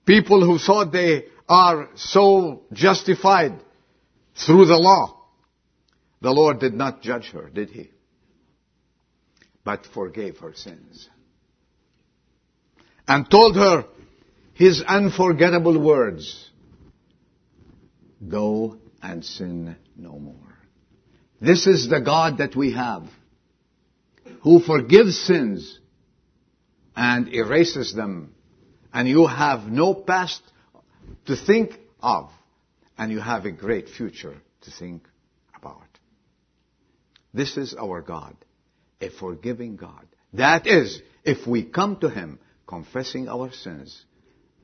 people 0.06 0.46
who 0.46 0.58
thought 0.58 0.92
they 0.92 1.26
are 1.48 1.90
so 1.96 2.64
justified 2.72 3.60
through 4.36 4.66
the 4.66 4.78
law, 4.78 5.20
the 6.22 6.32
Lord 6.32 6.60
did 6.60 6.74
not 6.74 7.02
judge 7.02 7.30
her, 7.32 7.50
did 7.50 7.70
he? 7.70 7.92
But 9.64 9.86
forgave 9.94 10.38
her 10.40 10.54
sins. 10.54 11.10
And 13.08 13.30
told 13.30 13.56
her 13.56 13.86
his 14.54 14.82
unforgettable 14.82 15.80
words, 15.80 16.50
go 18.28 18.78
and 19.02 19.24
sin 19.26 19.76
no 19.98 20.18
more. 20.18 20.36
This 21.42 21.68
is 21.68 21.90
the 21.90 22.00
God 22.00 22.38
that 22.38 22.56
we 22.56 22.72
have, 22.72 23.04
who 24.42 24.62
forgives 24.62 25.20
sins 25.20 25.80
and 26.96 27.28
erases 27.34 27.94
them 27.94 28.34
and 28.94 29.08
you 29.08 29.26
have 29.26 29.64
no 29.64 29.94
past 29.96 30.42
to 31.26 31.36
think 31.36 31.80
of, 32.02 32.30
and 32.98 33.12
you 33.12 33.20
have 33.20 33.46
a 33.46 33.52
great 33.52 33.90
future 33.90 34.36
to 34.62 34.72
think 34.72 35.08
about. 35.56 35.82
This 37.34 37.58
is 37.58 37.74
our 37.74 38.02
God, 38.02 38.36
a 39.02 39.10
forgiving 39.10 39.76
God. 39.76 40.06
That 40.34 40.68
is, 40.68 41.02
if 41.24 41.48
we 41.48 41.64
come 41.64 41.98
to 41.98 42.10
Him 42.10 42.40
confessing 42.68 43.28
our 43.28 43.52
sins 43.52 44.06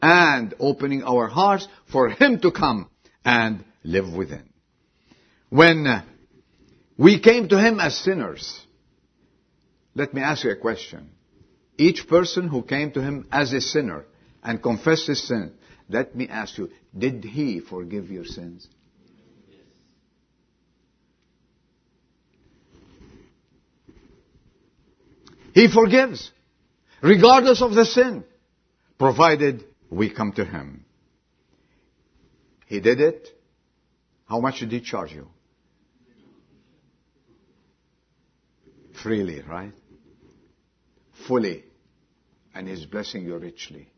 and 0.01 0.53
opening 0.59 1.03
our 1.03 1.27
hearts 1.27 1.67
for 1.91 2.09
Him 2.09 2.39
to 2.41 2.51
come 2.51 2.89
and 3.25 3.65
live 3.83 4.13
within. 4.13 4.49
When 5.49 6.03
we 6.97 7.19
came 7.19 7.49
to 7.49 7.59
Him 7.59 7.79
as 7.79 7.97
sinners, 7.97 8.61
let 9.95 10.13
me 10.13 10.21
ask 10.21 10.43
you 10.43 10.51
a 10.51 10.55
question. 10.55 11.09
Each 11.77 12.07
person 12.07 12.47
who 12.47 12.61
came 12.61 12.91
to 12.91 13.01
Him 13.01 13.27
as 13.31 13.53
a 13.53 13.61
sinner 13.61 14.05
and 14.43 14.61
confess 14.61 15.05
his 15.05 15.27
sin, 15.27 15.53
let 15.89 16.15
me 16.15 16.27
ask 16.27 16.57
you, 16.57 16.69
did 16.97 17.23
he 17.23 17.59
forgive 17.59 18.09
your 18.09 18.25
sins? 18.25 18.67
He 25.53 25.67
forgives, 25.67 26.31
regardless 27.01 27.61
of 27.61 27.73
the 27.73 27.85
sin, 27.85 28.23
provided 28.97 29.65
we 29.89 30.09
come 30.09 30.31
to 30.33 30.45
him. 30.45 30.85
He 32.67 32.79
did 32.79 33.01
it. 33.01 33.27
How 34.27 34.39
much 34.39 34.59
did 34.59 34.71
he 34.71 34.79
charge 34.79 35.11
you? 35.11 35.27
Freely, 39.01 39.41
right? 39.41 39.73
Fully. 41.27 41.63
And 42.53 42.67
he's 42.67 42.85
blessing 42.85 43.23
you 43.23 43.37
richly. 43.37 43.89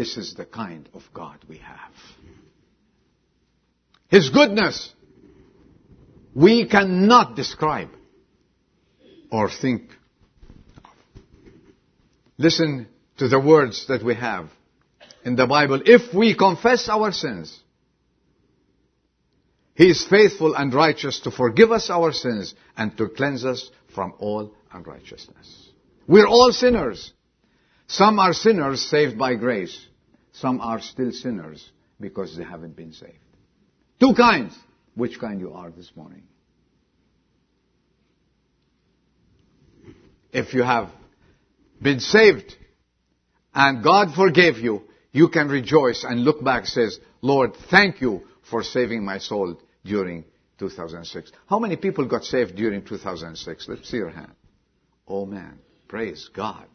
This 0.00 0.16
is 0.16 0.32
the 0.32 0.46
kind 0.46 0.88
of 0.94 1.02
God 1.12 1.36
we 1.46 1.58
have. 1.58 1.92
His 4.08 4.30
goodness, 4.30 4.90
we 6.34 6.66
cannot 6.66 7.36
describe 7.36 7.90
or 9.30 9.50
think 9.50 9.90
Listen 12.38 12.88
to 13.18 13.28
the 13.28 13.38
words 13.38 13.88
that 13.88 14.02
we 14.02 14.14
have 14.14 14.48
in 15.22 15.36
the 15.36 15.46
Bible. 15.46 15.82
If 15.84 16.14
we 16.14 16.34
confess 16.34 16.88
our 16.88 17.12
sins, 17.12 17.60
He 19.74 19.90
is 19.90 20.06
faithful 20.06 20.54
and 20.54 20.72
righteous 20.72 21.20
to 21.24 21.30
forgive 21.30 21.72
us 21.72 21.90
our 21.90 22.12
sins 22.12 22.54
and 22.74 22.96
to 22.96 23.10
cleanse 23.10 23.44
us 23.44 23.70
from 23.94 24.14
all 24.18 24.50
unrighteousness. 24.72 25.68
We're 26.08 26.26
all 26.26 26.52
sinners. 26.52 27.12
Some 27.86 28.18
are 28.18 28.32
sinners 28.32 28.80
saved 28.80 29.18
by 29.18 29.34
grace. 29.34 29.76
Some 30.40 30.60
are 30.62 30.80
still 30.80 31.12
sinners 31.12 31.70
because 32.00 32.34
they 32.34 32.44
haven't 32.44 32.74
been 32.74 32.92
saved. 32.92 33.18
Two 34.00 34.14
kinds. 34.16 34.56
Which 34.94 35.20
kind 35.20 35.38
you 35.38 35.52
are 35.52 35.70
this 35.70 35.92
morning? 35.94 36.22
If 40.32 40.54
you 40.54 40.62
have 40.62 40.88
been 41.82 42.00
saved 42.00 42.56
and 43.54 43.84
God 43.84 44.14
forgave 44.14 44.56
you, 44.58 44.82
you 45.12 45.28
can 45.28 45.48
rejoice 45.48 46.04
and 46.04 46.24
look 46.24 46.42
back 46.42 46.66
says, 46.66 46.98
Lord, 47.20 47.54
thank 47.70 48.00
you 48.00 48.22
for 48.50 48.62
saving 48.62 49.04
my 49.04 49.18
soul 49.18 49.60
during 49.84 50.24
2006. 50.58 51.32
How 51.48 51.58
many 51.58 51.76
people 51.76 52.06
got 52.06 52.24
saved 52.24 52.56
during 52.56 52.84
2006? 52.84 53.68
Let's 53.68 53.90
see 53.90 53.96
your 53.98 54.10
hand. 54.10 54.32
Oh 55.06 55.26
man, 55.26 55.58
praise 55.86 56.30
God. 56.34 56.66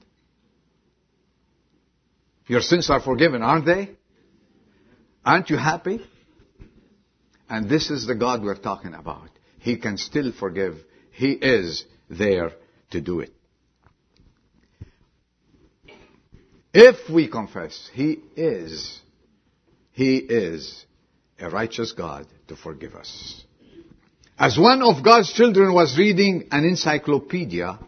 Your 2.47 2.61
sins 2.61 2.89
are 2.89 3.01
forgiven, 3.01 3.41
aren't 3.41 3.65
they? 3.65 3.91
Aren't 5.25 5.49
you 5.49 5.57
happy? 5.57 6.01
And 7.49 7.69
this 7.69 7.89
is 7.89 8.05
the 8.05 8.15
God 8.15 8.43
we're 8.43 8.55
talking 8.55 8.93
about. 8.93 9.29
He 9.59 9.77
can 9.77 9.97
still 9.97 10.31
forgive. 10.31 10.75
He 11.11 11.31
is 11.31 11.85
there 12.09 12.51
to 12.91 13.01
do 13.01 13.21
it. 13.21 13.33
If 16.73 17.09
we 17.09 17.29
confess, 17.29 17.89
He 17.93 18.19
is, 18.35 18.99
He 19.91 20.17
is 20.17 20.85
a 21.39 21.49
righteous 21.49 21.93
God 21.93 22.27
to 22.47 22.55
forgive 22.55 22.95
us. 22.95 23.43
As 24.37 24.57
one 24.59 24.81
of 24.81 25.03
God's 25.03 25.31
children 25.31 25.73
was 25.73 25.97
reading 25.97 26.49
an 26.51 26.65
encyclopedia, 26.65 27.79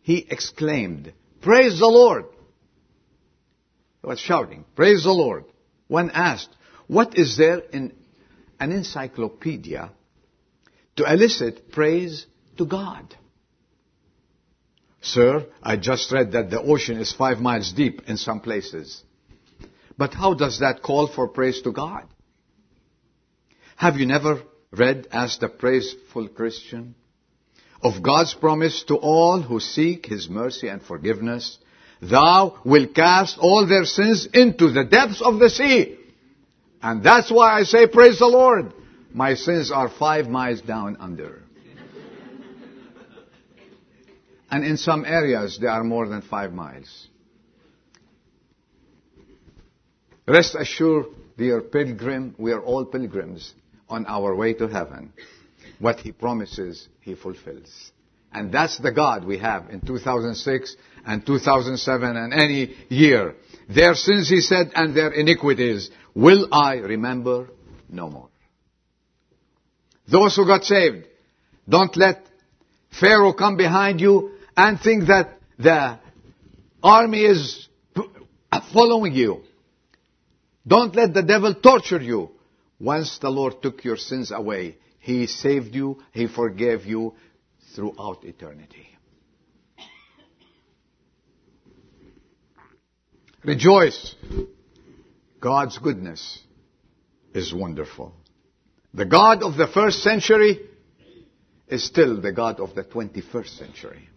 he 0.00 0.26
exclaimed, 0.30 1.12
Praise 1.42 1.78
the 1.78 1.86
Lord! 1.86 2.24
Was 4.02 4.18
shouting, 4.18 4.64
Praise 4.76 5.04
the 5.04 5.12
Lord! 5.12 5.44
When 5.88 6.10
asked, 6.10 6.50
What 6.86 7.18
is 7.18 7.36
there 7.36 7.58
in 7.58 7.92
an 8.58 8.72
encyclopedia 8.72 9.90
to 10.96 11.12
elicit 11.12 11.70
praise 11.72 12.26
to 12.56 12.66
God? 12.66 13.14
Sir, 15.02 15.46
I 15.62 15.76
just 15.76 16.12
read 16.12 16.32
that 16.32 16.50
the 16.50 16.60
ocean 16.60 16.98
is 16.98 17.12
five 17.12 17.38
miles 17.38 17.72
deep 17.72 18.02
in 18.06 18.16
some 18.16 18.40
places. 18.40 19.02
But 19.96 20.14
how 20.14 20.34
does 20.34 20.60
that 20.60 20.82
call 20.82 21.06
for 21.08 21.28
praise 21.28 21.62
to 21.62 21.72
God? 21.72 22.06
Have 23.76 23.96
you 23.96 24.06
never 24.06 24.42
read 24.70 25.08
as 25.10 25.38
the 25.38 25.48
praiseful 25.48 26.28
Christian 26.28 26.94
of 27.82 28.02
God's 28.02 28.34
promise 28.34 28.82
to 28.84 28.96
all 28.96 29.40
who 29.40 29.58
seek 29.58 30.06
His 30.06 30.28
mercy 30.28 30.68
and 30.68 30.82
forgiveness? 30.82 31.58
Thou 32.02 32.60
will 32.64 32.86
cast 32.86 33.38
all 33.38 33.66
their 33.66 33.84
sins 33.84 34.26
into 34.32 34.70
the 34.70 34.84
depths 34.84 35.20
of 35.20 35.38
the 35.38 35.50
sea. 35.50 35.98
And 36.82 37.02
that's 37.02 37.30
why 37.30 37.58
I 37.58 37.64
say 37.64 37.86
praise 37.86 38.18
the 38.18 38.26
Lord. 38.26 38.72
My 39.12 39.34
sins 39.34 39.70
are 39.70 39.88
five 39.88 40.28
miles 40.28 40.62
down 40.62 40.96
under. 40.98 41.42
and 44.50 44.64
in 44.64 44.76
some 44.76 45.04
areas 45.04 45.58
they 45.60 45.66
are 45.66 45.84
more 45.84 46.08
than 46.08 46.22
five 46.22 46.52
miles. 46.52 47.08
Rest 50.26 50.54
assured, 50.54 51.06
dear 51.36 51.60
pilgrim, 51.60 52.34
we 52.38 52.52
are 52.52 52.60
all 52.62 52.84
pilgrims 52.84 53.52
on 53.88 54.06
our 54.06 54.34
way 54.34 54.54
to 54.54 54.68
heaven. 54.68 55.12
What 55.80 56.00
He 56.00 56.12
promises, 56.12 56.88
He 57.00 57.14
fulfills. 57.14 57.92
And 58.32 58.52
that's 58.52 58.78
the 58.78 58.92
God 58.92 59.24
we 59.24 59.38
have 59.38 59.70
in 59.70 59.80
2006 59.80 60.76
and 61.06 61.24
2007 61.24 62.16
and 62.16 62.32
any 62.32 62.74
year. 62.88 63.34
Their 63.68 63.94
sins, 63.94 64.28
He 64.28 64.40
said, 64.40 64.72
and 64.74 64.96
their 64.96 65.12
iniquities 65.12 65.90
will 66.14 66.48
I 66.52 66.74
remember 66.76 67.48
no 67.88 68.08
more. 68.08 68.28
Those 70.10 70.34
who 70.36 70.46
got 70.46 70.64
saved, 70.64 71.06
don't 71.68 71.96
let 71.96 72.26
Pharaoh 72.98 73.32
come 73.32 73.56
behind 73.56 74.00
you 74.00 74.32
and 74.56 74.80
think 74.80 75.06
that 75.06 75.38
the 75.58 75.98
army 76.82 77.24
is 77.24 77.68
following 78.72 79.14
you. 79.14 79.42
Don't 80.66 80.94
let 80.94 81.14
the 81.14 81.22
devil 81.22 81.54
torture 81.54 82.00
you. 82.00 82.30
Once 82.78 83.18
the 83.18 83.30
Lord 83.30 83.62
took 83.62 83.84
your 83.84 83.96
sins 83.96 84.30
away, 84.30 84.78
He 84.98 85.26
saved 85.26 85.74
you, 85.74 86.02
He 86.12 86.26
forgave 86.26 86.86
you 86.86 87.14
throughout 87.74 88.24
eternity. 88.24 88.89
Rejoice. 93.44 94.14
God's 95.40 95.78
goodness 95.78 96.40
is 97.34 97.54
wonderful. 97.54 98.14
The 98.92 99.06
God 99.06 99.42
of 99.42 99.56
the 99.56 99.66
first 99.66 100.02
century 100.02 100.60
is 101.68 101.84
still 101.84 102.20
the 102.20 102.32
God 102.32 102.60
of 102.60 102.74
the 102.74 102.84
21st 102.84 103.58
century. 103.58 104.08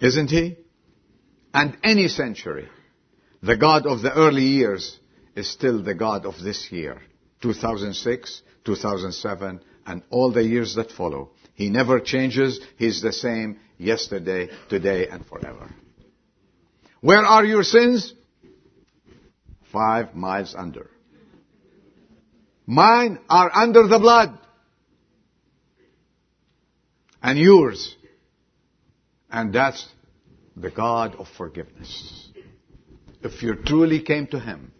Isn't 0.00 0.30
He? 0.30 0.56
And 1.54 1.76
any 1.84 2.08
century, 2.08 2.68
the 3.42 3.56
God 3.56 3.86
of 3.86 4.02
the 4.02 4.12
early 4.12 4.42
years 4.42 4.98
is 5.36 5.48
still 5.48 5.82
the 5.82 5.94
God 5.94 6.26
of 6.26 6.34
this 6.42 6.72
year. 6.72 7.00
2006, 7.42 8.42
2007, 8.64 9.60
and 9.86 10.02
all 10.10 10.32
the 10.32 10.42
years 10.42 10.74
that 10.74 10.90
follow. 10.90 11.30
He 11.54 11.70
never 11.70 12.00
changes. 12.00 12.60
He's 12.76 13.00
the 13.02 13.12
same 13.12 13.60
yesterday, 13.78 14.48
today, 14.68 15.06
and 15.08 15.24
forever. 15.26 15.70
Where 17.06 17.24
are 17.24 17.44
your 17.44 17.62
sins? 17.62 18.12
Five 19.72 20.14
miles 20.16 20.56
under. 20.58 20.90
Mine 22.66 23.20
are 23.28 23.50
under 23.54 23.86
the 23.86 24.00
blood. 24.00 24.36
And 27.22 27.38
yours. 27.38 27.94
And 29.30 29.54
that's 29.54 29.86
the 30.56 30.70
God 30.70 31.14
of 31.14 31.28
forgiveness. 31.28 32.28
If 33.22 33.40
you 33.40 33.54
truly 33.54 34.00
came 34.02 34.26
to 34.28 34.40
Him, 34.40 34.72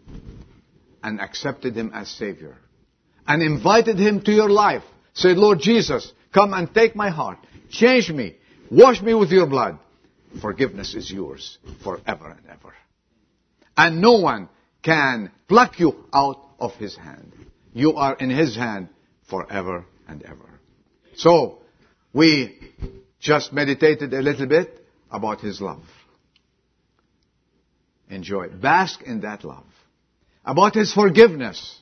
and 1.07 1.21
accepted 1.21 1.75
Him 1.75 1.91
as 1.93 2.09
Savior 2.09 2.57
and 3.25 3.41
invited 3.41 3.97
Him 3.97 4.21
to 4.23 4.31
your 4.33 4.49
life. 4.49 4.83
Said, 5.13 5.37
Lord 5.37 5.59
Jesus, 5.59 6.11
come 6.33 6.53
and 6.53 6.73
take 6.73 6.93
my 6.97 7.09
heart. 7.09 7.39
Change 7.69 8.11
me. 8.11 8.35
Wash 8.69 9.01
me 9.01 9.13
with 9.13 9.31
your 9.31 9.47
blood. 9.47 9.79
Forgiveness 10.41 10.93
is 10.93 11.11
yours 11.11 11.57
forever 11.83 12.29
and 12.37 12.47
ever. 12.49 12.73
And 13.75 14.01
no 14.01 14.19
one 14.19 14.49
can 14.83 15.31
pluck 15.47 15.79
you 15.79 16.05
out 16.13 16.39
of 16.59 16.73
His 16.73 16.95
hand. 16.95 17.33
You 17.73 17.93
are 17.93 18.15
in 18.15 18.29
His 18.29 18.55
hand 18.55 18.89
forever 19.29 19.85
and 20.07 20.23
ever. 20.23 20.59
So, 21.15 21.59
we 22.13 22.59
just 23.19 23.53
meditated 23.53 24.13
a 24.13 24.21
little 24.21 24.47
bit 24.47 24.85
about 25.11 25.41
His 25.41 25.61
love. 25.61 25.83
Enjoy. 28.09 28.47
Bask 28.49 29.01
in 29.01 29.21
that 29.21 29.43
love 29.43 29.65
about 30.47 30.75
His 30.75 30.93
forgiveness, 30.93 31.77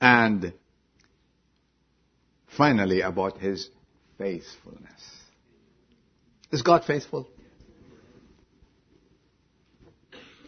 and 0.00 0.52
finally 2.56 3.00
about 3.00 3.38
His 3.38 3.70
faithfulness. 4.18 5.00
Is 6.52 6.60
God 6.60 6.84
faithful? 6.84 7.26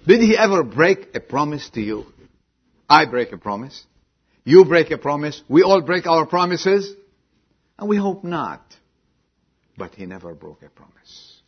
Did 0.06 0.20
He 0.20 0.36
ever 0.36 0.62
break 0.62 1.14
a 1.14 1.20
promise 1.20 1.68
to 1.70 1.80
you? 1.80 2.06
I 2.88 3.06
break 3.06 3.32
a 3.32 3.38
promise. 3.38 3.84
You 4.44 4.64
break 4.64 4.90
a 4.90 4.98
promise. 4.98 5.42
We 5.48 5.62
all 5.62 5.80
break 5.80 6.06
our 6.06 6.26
promises. 6.26 6.92
And 7.78 7.88
we 7.88 7.96
hope 7.96 8.24
not. 8.24 8.62
But 9.76 9.94
He 9.94 10.06
never 10.06 10.34
broke 10.34 10.62
a 10.62 10.68
promise. 10.68 11.40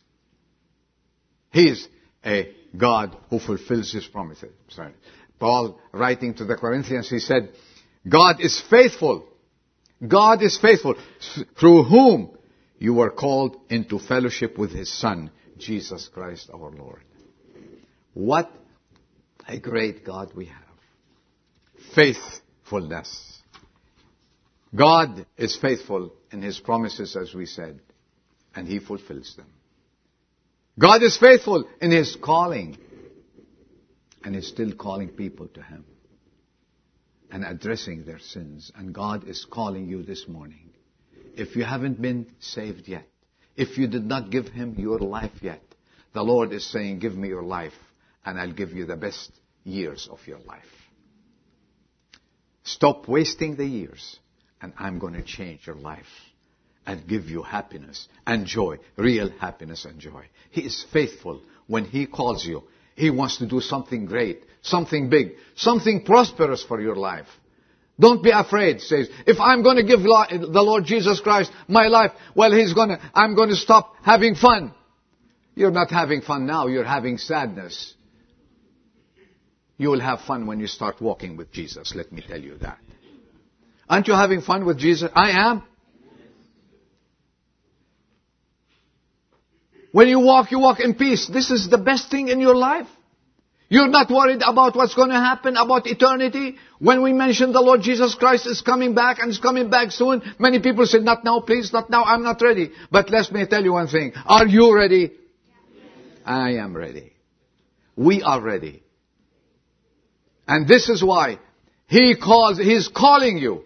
He 1.51 1.69
is 1.69 1.87
a 2.25 2.53
God 2.75 3.15
who 3.29 3.39
fulfills 3.39 3.91
His 3.91 4.05
promises. 4.05 4.51
Sorry. 4.69 4.93
Paul, 5.39 5.79
writing 5.91 6.33
to 6.35 6.45
the 6.45 6.55
Corinthians, 6.55 7.09
he 7.09 7.19
said, 7.19 7.49
God 8.07 8.39
is 8.39 8.61
faithful. 8.69 9.27
God 10.05 10.41
is 10.41 10.57
faithful, 10.57 10.95
through 11.59 11.83
whom 11.83 12.37
you 12.77 12.93
were 12.93 13.09
called 13.09 13.57
into 13.69 13.99
fellowship 13.99 14.57
with 14.57 14.71
His 14.71 14.91
Son, 14.91 15.31
Jesus 15.57 16.09
Christ 16.13 16.49
our 16.53 16.71
Lord. 16.71 17.01
What 18.15 18.49
a 19.45 19.59
great 19.59 20.05
God 20.05 20.31
we 20.35 20.45
have. 20.45 20.55
Faithfulness. 21.93 23.39
God 24.73 25.25
is 25.37 25.57
faithful 25.57 26.13
in 26.31 26.41
His 26.41 26.57
promises, 26.57 27.17
as 27.17 27.33
we 27.33 27.45
said, 27.45 27.81
and 28.55 28.69
He 28.69 28.79
fulfills 28.79 29.35
them. 29.35 29.47
God 30.79 31.03
is 31.03 31.17
faithful 31.17 31.65
in 31.81 31.91
His 31.91 32.15
calling 32.15 32.77
and 34.23 34.33
is 34.33 34.47
still 34.47 34.73
calling 34.73 35.09
people 35.09 35.49
to 35.49 35.61
Him 35.61 35.83
and 37.29 37.43
addressing 37.43 38.05
their 38.05 38.19
sins. 38.19 38.71
And 38.75 38.95
God 38.95 39.27
is 39.27 39.45
calling 39.49 39.89
you 39.89 40.03
this 40.03 40.25
morning. 40.25 40.69
If 41.35 41.57
you 41.57 41.65
haven't 41.65 42.01
been 42.01 42.27
saved 42.39 42.87
yet, 42.87 43.07
if 43.57 43.77
you 43.77 43.87
did 43.87 44.05
not 44.05 44.29
give 44.29 44.47
Him 44.47 44.75
your 44.77 44.99
life 44.99 45.41
yet, 45.41 45.61
the 46.13 46.23
Lord 46.23 46.53
is 46.53 46.65
saying, 46.65 46.99
give 46.99 47.13
me 47.13 47.27
your 47.27 47.43
life 47.43 47.73
and 48.25 48.39
I'll 48.39 48.53
give 48.53 48.71
you 48.71 48.85
the 48.85 48.95
best 48.95 49.31
years 49.63 50.07
of 50.11 50.19
your 50.27 50.39
life. 50.39 50.63
Stop 52.63 53.07
wasting 53.07 53.55
the 53.55 53.65
years 53.65 54.17
and 54.61 54.73
I'm 54.77 54.99
going 54.99 55.13
to 55.13 55.23
change 55.23 55.67
your 55.67 55.75
life 55.75 56.05
and 56.87 57.07
give 57.07 57.25
you 57.25 57.41
happiness 57.41 58.07
and 58.25 58.45
joy, 58.45 58.77
real 58.95 59.29
happiness 59.39 59.85
and 59.85 59.99
joy. 59.99 60.25
He 60.51 60.61
is 60.61 60.85
faithful 60.91 61.41
when 61.67 61.85
He 61.85 62.05
calls 62.05 62.45
you. 62.45 62.63
He 62.95 63.09
wants 63.09 63.37
to 63.37 63.47
do 63.47 63.59
something 63.59 64.05
great, 64.05 64.43
something 64.61 65.09
big, 65.09 65.33
something 65.55 66.03
prosperous 66.03 66.63
for 66.63 66.81
your 66.81 66.95
life. 66.95 67.27
Don't 67.99 68.23
be 68.23 68.31
afraid, 68.31 68.81
says, 68.81 69.09
if 69.25 69.39
I'm 69.39 69.63
going 69.63 69.77
to 69.77 69.83
give 69.83 70.01
the 70.01 70.61
Lord 70.61 70.85
Jesus 70.85 71.21
Christ 71.21 71.51
my 71.67 71.87
life, 71.87 72.11
well, 72.35 72.51
He's 72.51 72.73
going 72.73 72.89
to, 72.89 72.99
I'm 73.13 73.35
going 73.35 73.49
to 73.49 73.55
stop 73.55 73.95
having 74.03 74.35
fun. 74.35 74.73
You're 75.55 75.71
not 75.71 75.91
having 75.91 76.21
fun 76.21 76.45
now, 76.45 76.67
you're 76.67 76.83
having 76.83 77.17
sadness. 77.17 77.94
You 79.77 79.89
will 79.89 79.99
have 79.99 80.21
fun 80.21 80.47
when 80.47 80.59
you 80.59 80.67
start 80.67 81.01
walking 81.01 81.35
with 81.35 81.51
Jesus, 81.51 81.93
let 81.95 82.11
me 82.11 82.23
tell 82.25 82.39
you 82.39 82.57
that. 82.59 82.77
Aren't 83.89 84.07
you 84.07 84.13
having 84.13 84.41
fun 84.41 84.65
with 84.65 84.77
Jesus? 84.79 85.11
I 85.13 85.31
am. 85.31 85.63
When 89.91 90.07
you 90.07 90.19
walk, 90.19 90.51
you 90.51 90.59
walk 90.59 90.79
in 90.79 90.95
peace. 90.95 91.27
This 91.27 91.51
is 91.51 91.69
the 91.69 91.77
best 91.77 92.11
thing 92.11 92.27
in 92.29 92.39
your 92.39 92.55
life. 92.55 92.87
You're 93.67 93.87
not 93.87 94.11
worried 94.11 94.41
about 94.45 94.75
what's 94.75 94.93
going 94.93 95.09
to 95.09 95.15
happen, 95.15 95.57
about 95.57 95.87
eternity. 95.87 96.57
When 96.79 97.01
we 97.01 97.13
mention 97.13 97.51
the 97.51 97.61
Lord 97.61 97.81
Jesus 97.81 98.13
Christ 98.13 98.45
is 98.45 98.61
coming 98.61 98.93
back 98.93 99.19
and 99.19 99.31
is 99.31 99.39
coming 99.39 99.69
back 99.69 99.91
soon, 99.91 100.21
many 100.37 100.59
people 100.59 100.85
say, 100.85 100.99
not 100.99 101.23
now, 101.23 101.39
please, 101.39 101.73
not 101.73 101.89
now, 101.89 102.03
I'm 102.03 102.23
not 102.23 102.41
ready. 102.41 102.71
But 102.91 103.09
let 103.09 103.31
me 103.31 103.45
tell 103.47 103.63
you 103.63 103.73
one 103.73 103.87
thing. 103.87 104.13
Are 104.25 104.45
you 104.45 104.75
ready? 104.75 105.13
I 106.25 106.55
am 106.57 106.75
ready. 106.75 107.13
We 107.95 108.21
are 108.21 108.41
ready. 108.41 108.84
And 110.47 110.67
this 110.67 110.89
is 110.89 111.03
why 111.03 111.39
He 111.87 112.15
calls, 112.15 112.57
He's 112.57 112.87
calling 112.87 113.37
you. 113.37 113.63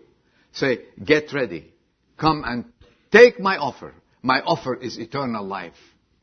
Say, 0.51 0.79
get 1.03 1.33
ready. 1.33 1.73
Come 2.17 2.43
and 2.45 2.65
take 3.11 3.39
my 3.39 3.57
offer. 3.57 3.93
My 4.21 4.41
offer 4.41 4.75
is 4.75 4.97
eternal 4.97 5.45
life. 5.45 5.73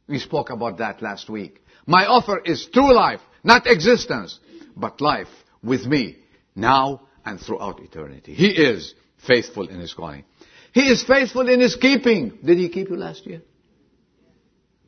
We 0.09 0.19
spoke 0.19 0.51
about 0.51 0.79
that 0.79 1.03
last 1.03 1.29
week. 1.29 1.63
My 1.87 2.07
offer 2.07 2.41
is 2.45 2.67
true 2.73 2.95
life, 2.95 3.21
not 3.43 3.67
existence, 3.67 4.39
but 4.77 5.01
life 5.01 5.29
with 5.63 5.87
me 5.87 6.19
now 6.55 7.03
and 7.25 7.41
throughout 7.41 7.81
eternity. 7.81 8.35
He 8.35 8.49
is 8.49 8.95
faithful 9.27 9.69
in 9.69 9.81
His 9.81 9.95
calling. 9.95 10.25
He 10.73 10.83
is 10.83 11.05
faithful 11.05 11.49
in 11.49 11.61
His 11.61 11.77
keeping. 11.77 12.39
Did 12.45 12.59
He 12.59 12.69
keep 12.69 12.91
you 12.91 12.97
last 12.97 13.27
year? 13.27 13.43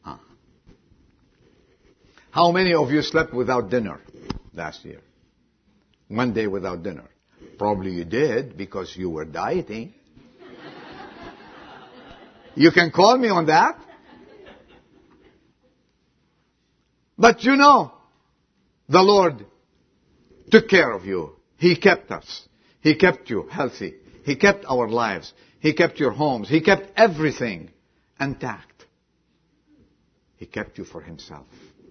Ah. 0.04 0.20
How 2.30 2.52
many 2.52 2.74
of 2.74 2.90
you 2.90 3.02
slept 3.02 3.32
without 3.32 3.70
dinner 3.70 4.00
last 4.52 4.84
year? 4.84 5.00
One 6.08 6.32
day 6.32 6.46
without 6.46 6.82
dinner. 6.82 7.08
Probably 7.58 7.92
you 7.92 8.04
did 8.04 8.56
because 8.56 8.94
you 8.96 9.10
were 9.10 9.24
dieting. 9.24 9.94
you 12.54 12.70
can 12.72 12.90
call 12.90 13.16
me 13.18 13.28
on 13.28 13.46
that. 13.46 13.78
But 17.18 17.42
you 17.42 17.56
know, 17.56 17.92
the 18.88 19.02
Lord 19.02 19.44
took 20.50 20.68
care 20.68 20.92
of 20.92 21.04
you. 21.04 21.36
He 21.56 21.76
kept 21.76 22.10
us. 22.10 22.48
He 22.80 22.94
kept 22.94 23.28
you 23.28 23.48
healthy. 23.50 23.94
He 24.24 24.36
kept 24.36 24.64
our 24.66 24.88
lives. 24.88 25.32
He 25.60 25.74
kept 25.74 25.98
your 25.98 26.12
homes. 26.12 26.48
He 26.48 26.60
kept 26.60 26.92
everything 26.96 27.70
intact. 28.20 28.86
He 30.36 30.46
kept 30.46 30.78
you 30.78 30.84
for 30.84 31.02
Himself 31.02 31.46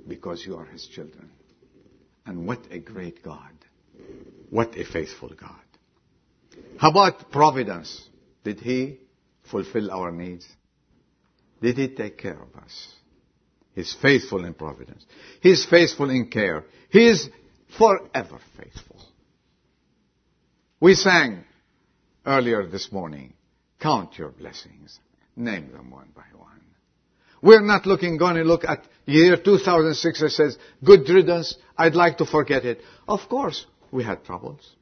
because 0.08 0.46
you 0.46 0.56
are 0.56 0.66
His 0.66 0.88
children. 0.88 1.30
And 2.26 2.48
what 2.48 2.60
a 2.72 2.80
great 2.80 3.22
God. 3.22 3.52
What 4.50 4.78
a 4.78 4.86
faithful 4.86 5.30
God. 5.30 5.62
How 6.78 6.92
about 6.92 7.32
providence? 7.32 8.08
Did 8.44 8.60
He 8.60 9.00
fulfill 9.50 9.92
our 9.92 10.12
needs? 10.12 10.48
Did 11.62 11.78
He 11.78 11.90
take 11.90 12.18
care 12.18 12.40
of 12.40 12.62
us? 12.64 12.94
He's 13.74 13.96
faithful 14.02 14.44
in 14.46 14.54
providence. 14.54 15.06
He's 15.42 15.66
faithful 15.66 16.10
in 16.10 16.30
care. 16.30 16.66
He 16.90 17.08
is 17.10 17.30
forever 17.78 18.40
faithful. 18.58 19.02
We 20.80 20.96
sang 20.96 21.44
earlier 22.26 22.66
this 22.66 22.92
morning, 22.92 23.34
count 23.80 24.18
your 24.18 24.30
blessings. 24.30 25.00
Name 25.36 25.72
them 25.72 25.92
one 25.92 26.10
by 26.16 26.24
one. 26.36 26.62
We're 27.42 27.62
not 27.62 27.86
looking, 27.86 28.18
going 28.18 28.36
to 28.36 28.44
look 28.44 28.64
at 28.64 28.88
year 29.06 29.38
2006 29.38 30.22
that 30.22 30.30
says, 30.32 30.58
good 30.84 31.08
riddance, 31.08 31.56
I'd 31.78 31.94
like 31.94 32.18
to 32.18 32.26
forget 32.26 32.66
it. 32.66 32.82
Of 33.08 33.22
course, 33.30 33.66
we 33.92 34.04
had 34.04 34.24
troubles. 34.24 34.76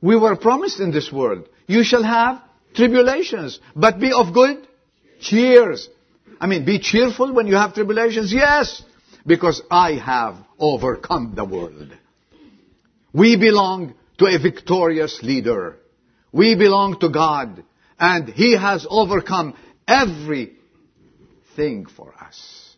We 0.00 0.16
were 0.16 0.36
promised 0.36 0.80
in 0.80 0.90
this 0.92 1.12
world, 1.12 1.48
you 1.66 1.82
shall 1.84 2.02
have 2.02 2.42
tribulations, 2.74 3.58
but 3.74 3.98
be 3.98 4.12
of 4.12 4.32
good 4.32 4.66
cheers. 5.20 5.88
I 6.40 6.46
mean, 6.46 6.64
be 6.64 6.78
cheerful 6.78 7.32
when 7.32 7.46
you 7.46 7.56
have 7.56 7.74
tribulations? 7.74 8.32
Yes, 8.32 8.82
because 9.26 9.60
I 9.70 9.94
have 9.94 10.36
overcome 10.58 11.34
the 11.34 11.44
world. 11.44 11.92
We 13.12 13.36
belong 13.36 13.94
to 14.18 14.26
a 14.26 14.38
victorious 14.38 15.20
leader. 15.22 15.78
We 16.32 16.54
belong 16.54 17.00
to 17.00 17.08
God, 17.08 17.64
and 17.98 18.28
He 18.28 18.56
has 18.56 18.86
overcome 18.88 19.54
everything 19.86 20.56
for 21.96 22.14
us. 22.20 22.76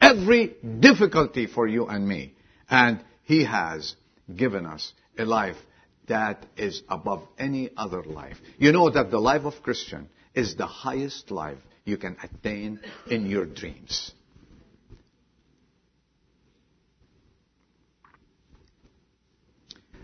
Every 0.00 0.56
difficulty 0.80 1.46
for 1.46 1.66
you 1.66 1.86
and 1.86 2.06
me. 2.06 2.34
And 2.68 3.02
He 3.24 3.44
has 3.44 3.94
given 4.36 4.66
us 4.66 4.92
a 5.18 5.24
life 5.24 5.56
that 6.08 6.44
is 6.56 6.82
above 6.88 7.22
any 7.38 7.70
other 7.76 8.02
life. 8.02 8.36
You 8.58 8.72
know 8.72 8.90
that 8.90 9.10
the 9.10 9.18
life 9.18 9.42
of 9.42 9.62
Christian 9.62 10.08
is 10.34 10.56
the 10.56 10.66
highest 10.66 11.30
life 11.30 11.58
you 11.84 11.96
can 11.96 12.16
attain 12.22 12.80
in 13.08 13.26
your 13.26 13.46
dreams. 13.46 14.12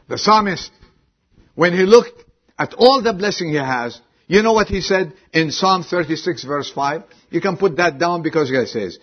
The 0.08 0.18
psalmist, 0.18 0.70
when 1.54 1.74
he 1.74 1.82
looked 1.82 2.24
at 2.58 2.74
all 2.74 3.02
the 3.02 3.12
blessing 3.12 3.50
he 3.50 3.56
has, 3.56 4.00
you 4.26 4.42
know 4.42 4.52
what 4.52 4.68
he 4.68 4.80
said 4.80 5.12
in 5.32 5.50
Psalm 5.50 5.82
36 5.82 6.44
verse 6.44 6.70
5? 6.70 7.02
You 7.30 7.40
can 7.40 7.56
put 7.56 7.76
that 7.76 7.98
down 7.98 8.22
because 8.22 8.48
he 8.48 8.66
says, 8.66 8.98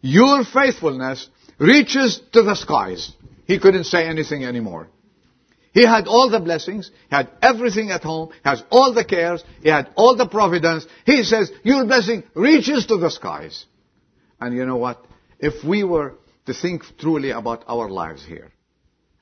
Your 0.00 0.44
faithfulness 0.44 1.28
reaches 1.58 2.20
to 2.32 2.42
the 2.42 2.54
skies. 2.54 3.12
He 3.48 3.58
couldn't 3.58 3.84
say 3.84 4.06
anything 4.06 4.44
anymore. 4.44 4.88
He 5.72 5.84
had 5.84 6.06
all 6.06 6.30
the 6.30 6.38
blessings, 6.38 6.90
had 7.10 7.30
everything 7.40 7.90
at 7.90 8.02
home, 8.02 8.30
has 8.44 8.62
all 8.70 8.92
the 8.92 9.04
cares, 9.04 9.42
he 9.62 9.70
had 9.70 9.90
all 9.96 10.16
the 10.16 10.28
providence. 10.28 10.86
He 11.06 11.22
says, 11.24 11.50
your 11.62 11.84
blessing 11.86 12.24
reaches 12.34 12.86
to 12.86 12.98
the 12.98 13.10
skies. 13.10 13.64
And 14.40 14.54
you 14.54 14.66
know 14.66 14.76
what? 14.76 15.04
If 15.38 15.64
we 15.64 15.82
were 15.82 16.14
to 16.46 16.52
think 16.52 16.82
truly 16.98 17.30
about 17.30 17.64
our 17.66 17.88
lives 17.88 18.24
here, 18.24 18.52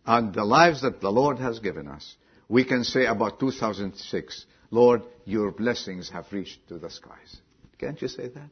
and 0.04 0.34
the 0.34 0.44
lives 0.44 0.82
that 0.82 1.00
the 1.00 1.10
Lord 1.10 1.38
has 1.38 1.60
given 1.60 1.86
us, 1.88 2.16
we 2.48 2.64
can 2.64 2.84
say 2.84 3.06
about 3.06 3.38
2006, 3.38 4.46
Lord, 4.70 5.02
your 5.24 5.52
blessings 5.52 6.10
have 6.10 6.26
reached 6.32 6.66
to 6.68 6.78
the 6.78 6.90
skies. 6.90 7.36
Can't 7.78 8.00
you 8.00 8.08
say 8.08 8.28
that? 8.28 8.50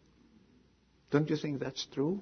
Don't 1.10 1.28
you 1.30 1.36
think 1.36 1.60
that's 1.60 1.86
true? 1.92 2.20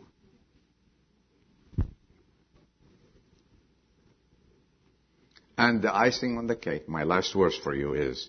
And 5.63 5.81
the 5.81 5.95
icing 5.95 6.39
on 6.39 6.49
the 6.49 6.57
cake, 6.57 6.89
my 6.89 7.05
last 7.05 7.35
verse 7.35 7.57
for 7.57 7.73
you 7.73 7.95
is 7.95 8.29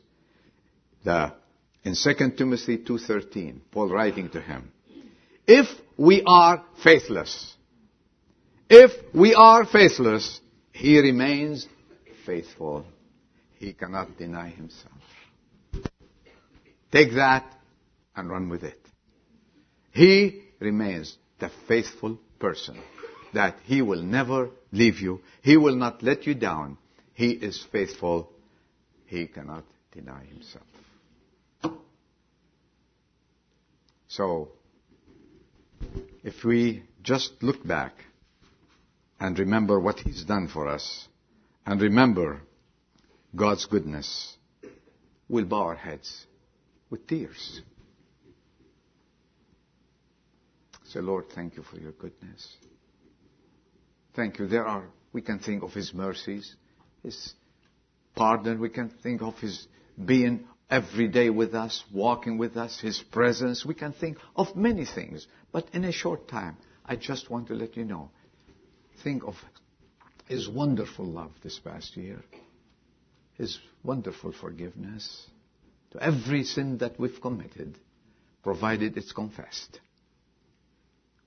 the 1.04 1.34
in 1.84 1.96
2 1.96 2.38
Timothy 2.38 2.78
2:13, 2.78 3.60
Paul 3.72 3.90
writing 3.90 4.30
to 4.30 4.40
him, 4.40 4.72
if 5.48 5.66
we 5.98 6.22
are 6.28 6.64
faithless, 6.84 7.56
if 8.70 8.92
we 9.16 9.34
are 9.34 9.66
faithless, 9.66 10.42
he 10.74 11.00
remains 11.00 11.68
faithful. 12.24 12.86
He 13.58 13.74
cannot 13.74 14.16
deny 14.16 14.50
himself. 14.50 15.02
Take 16.92 17.14
that 17.14 17.46
and 18.16 18.30
run 18.30 18.48
with 18.48 18.64
it. 18.64 18.80
He 19.92 20.44
remains 20.60 21.18
the 21.40 21.50
faithful 21.68 22.20
person 22.38 22.78
that 23.34 23.56
he 23.64 23.82
will 23.82 24.04
never 24.04 24.52
leave 24.72 25.00
you. 25.00 25.22
He 25.42 25.58
will 25.58 25.76
not 25.76 26.04
let 26.04 26.28
you 26.28 26.36
down. 26.36 26.78
He 27.14 27.32
is 27.32 27.64
faithful. 27.72 28.32
He 29.06 29.28
cannot 29.28 29.64
deny 29.92 30.24
himself. 30.26 30.66
So, 34.08 34.50
if 36.24 36.44
we 36.44 36.84
just 37.02 37.32
look 37.42 37.66
back 37.66 37.94
and 39.20 39.38
remember 39.40 39.80
what 39.80 40.00
He's 40.00 40.24
done 40.24 40.48
for 40.48 40.68
us 40.68 41.08
and 41.66 41.82
remember 41.82 42.42
God's 43.36 43.66
goodness, 43.66 44.38
we'll 45.28 45.46
bow 45.46 45.64
our 45.64 45.76
heads 45.76 46.28
with 46.90 47.08
tears. 47.08 47.62
Say, 50.86 51.00
Lord, 51.00 51.26
thank 51.34 51.58
you 51.58 51.64
for 51.64 51.78
your 51.78 51.94
goodness. 51.94 52.56
Thank 54.16 54.38
you. 54.38 54.48
There 54.48 54.68
are, 54.68 54.84
we 55.12 55.24
can 55.24 55.40
think 55.40 55.64
of 55.64 55.74
His 55.74 55.92
mercies. 55.92 56.56
His 57.04 57.34
pardon. 58.16 58.60
We 58.60 58.70
can 58.70 58.90
think 58.90 59.22
of 59.22 59.38
His 59.40 59.68
being 60.04 60.46
every 60.70 61.08
day 61.08 61.30
with 61.30 61.54
us, 61.54 61.84
walking 61.94 62.38
with 62.38 62.58
us, 62.58 62.80
His 62.80 63.04
presence. 63.12 63.66
We 63.66 63.76
can 63.76 63.94
think 63.94 64.18
of 64.36 64.56
many 64.56 64.86
things. 64.86 65.28
But 65.52 65.68
in 65.74 65.84
a 65.84 65.92
short 65.92 66.28
time, 66.28 66.58
I 66.86 66.96
just 66.96 67.30
want 67.30 67.48
to 67.48 67.54
let 67.54 67.78
you 67.78 67.86
know. 67.86 68.10
Think 69.04 69.24
of 69.24 69.36
His 70.28 70.50
wonderful 70.50 71.06
love 71.06 71.32
this 71.44 71.60
past 71.60 71.96
year. 71.96 72.24
His 73.38 73.60
wonderful 73.84 74.32
forgiveness 74.32 75.28
to 75.92 76.02
every 76.02 76.44
sin 76.44 76.80
that 76.80 77.00
we've 77.00 77.22
committed, 77.22 77.78
provided 78.44 78.98
it's 78.98 79.12
confessed. 79.12 79.80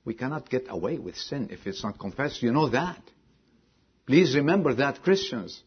We 0.05 0.15
cannot 0.15 0.51
get 0.51 0.67
away 0.69 0.99
with 0.99 1.17
sin 1.17 1.49
if 1.51 1.67
it's 1.67 1.83
not 1.83 1.99
confessed. 1.99 2.43
You 2.43 2.53
know 2.53 2.69
that. 2.69 3.01
Please 4.07 4.37
remember 4.37 4.75
that, 4.75 5.03
Christians. 5.03 5.62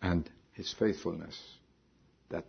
And 0.00 0.30
his 0.52 0.72
faithfulness 0.78 1.36
that 2.30 2.46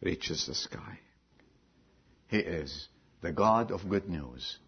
reaches 0.00 0.46
the 0.46 0.54
sky. 0.54 1.00
He 2.28 2.38
is 2.38 2.88
the 3.22 3.32
God 3.32 3.72
of 3.72 3.88
good 3.88 4.08
news. 4.08 4.58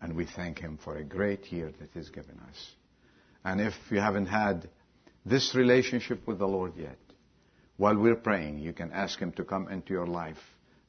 And 0.00 0.16
we 0.16 0.24
thank 0.24 0.58
Him 0.58 0.78
for 0.82 0.96
a 0.96 1.04
great 1.04 1.52
year 1.52 1.72
that 1.78 1.90
He's 1.92 2.08
given 2.08 2.40
us. 2.48 2.70
And 3.44 3.60
if 3.60 3.74
you 3.90 4.00
haven't 4.00 4.26
had 4.26 4.68
this 5.26 5.54
relationship 5.54 6.26
with 6.26 6.38
the 6.38 6.48
Lord 6.48 6.72
yet, 6.76 6.98
while 7.76 7.96
we're 7.96 8.16
praying, 8.16 8.58
you 8.58 8.72
can 8.72 8.92
ask 8.92 9.18
Him 9.18 9.32
to 9.32 9.44
come 9.44 9.68
into 9.68 9.92
your 9.92 10.06
life 10.06 10.42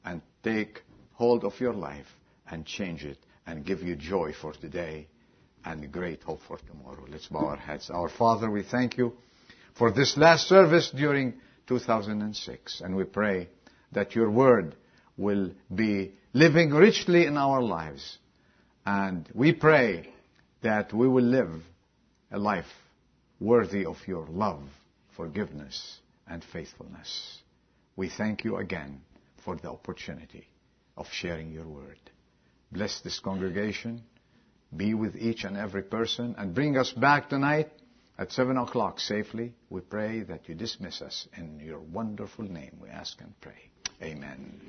and 0.04 0.22
take 0.42 0.82
hold 1.12 1.44
of 1.44 1.60
your 1.60 1.74
life 1.74 2.06
and 2.50 2.64
change 2.64 3.04
it 3.04 3.18
and 3.46 3.64
give 3.64 3.82
you 3.82 3.96
joy 3.96 4.32
for 4.32 4.52
today 4.52 5.08
and 5.64 5.90
great 5.92 6.22
hope 6.22 6.40
for 6.46 6.58
tomorrow. 6.58 7.04
Let's 7.08 7.26
bow 7.26 7.46
our 7.46 7.56
heads. 7.56 7.90
Our 7.90 8.08
Father, 8.08 8.50
we 8.50 8.62
thank 8.62 8.96
you 8.96 9.12
for 9.76 9.90
this 9.90 10.16
last 10.16 10.48
service 10.48 10.90
during 10.90 11.34
2006 11.66 12.80
and 12.80 12.96
we 12.96 13.04
pray 13.04 13.48
that 13.92 14.14
your 14.14 14.30
word 14.30 14.74
will 15.16 15.52
be 15.74 16.12
living 16.32 16.70
richly 16.70 17.26
in 17.26 17.36
our 17.36 17.62
lives. 17.62 18.18
And 18.84 19.28
we 19.34 19.52
pray 19.52 20.12
that 20.62 20.92
we 20.92 21.06
will 21.08 21.24
live 21.24 21.62
a 22.30 22.38
life 22.38 22.66
worthy 23.40 23.84
of 23.84 23.96
your 24.06 24.26
love, 24.26 24.62
forgiveness, 25.16 25.98
and 26.26 26.42
faithfulness. 26.52 27.38
We 27.96 28.08
thank 28.08 28.44
you 28.44 28.56
again 28.56 29.02
for 29.44 29.56
the 29.56 29.70
opportunity 29.70 30.46
of 30.96 31.06
sharing 31.10 31.52
your 31.52 31.66
word. 31.66 31.98
Bless 32.72 33.00
this 33.00 33.20
congregation. 33.20 34.02
Be 34.74 34.94
with 34.94 35.14
each 35.16 35.44
and 35.44 35.56
every 35.56 35.82
person 35.82 36.34
and 36.38 36.54
bring 36.54 36.78
us 36.78 36.90
back 36.92 37.28
tonight 37.28 37.70
at 38.18 38.32
7 38.32 38.56
o'clock 38.56 38.98
safely. 38.98 39.52
We 39.68 39.82
pray 39.82 40.22
that 40.22 40.48
you 40.48 40.54
dismiss 40.54 41.02
us 41.02 41.28
in 41.36 41.60
your 41.60 41.80
wonderful 41.80 42.46
name. 42.46 42.78
We 42.80 42.88
ask 42.88 43.20
and 43.20 43.38
pray. 43.40 43.70
Amen. 44.02 44.60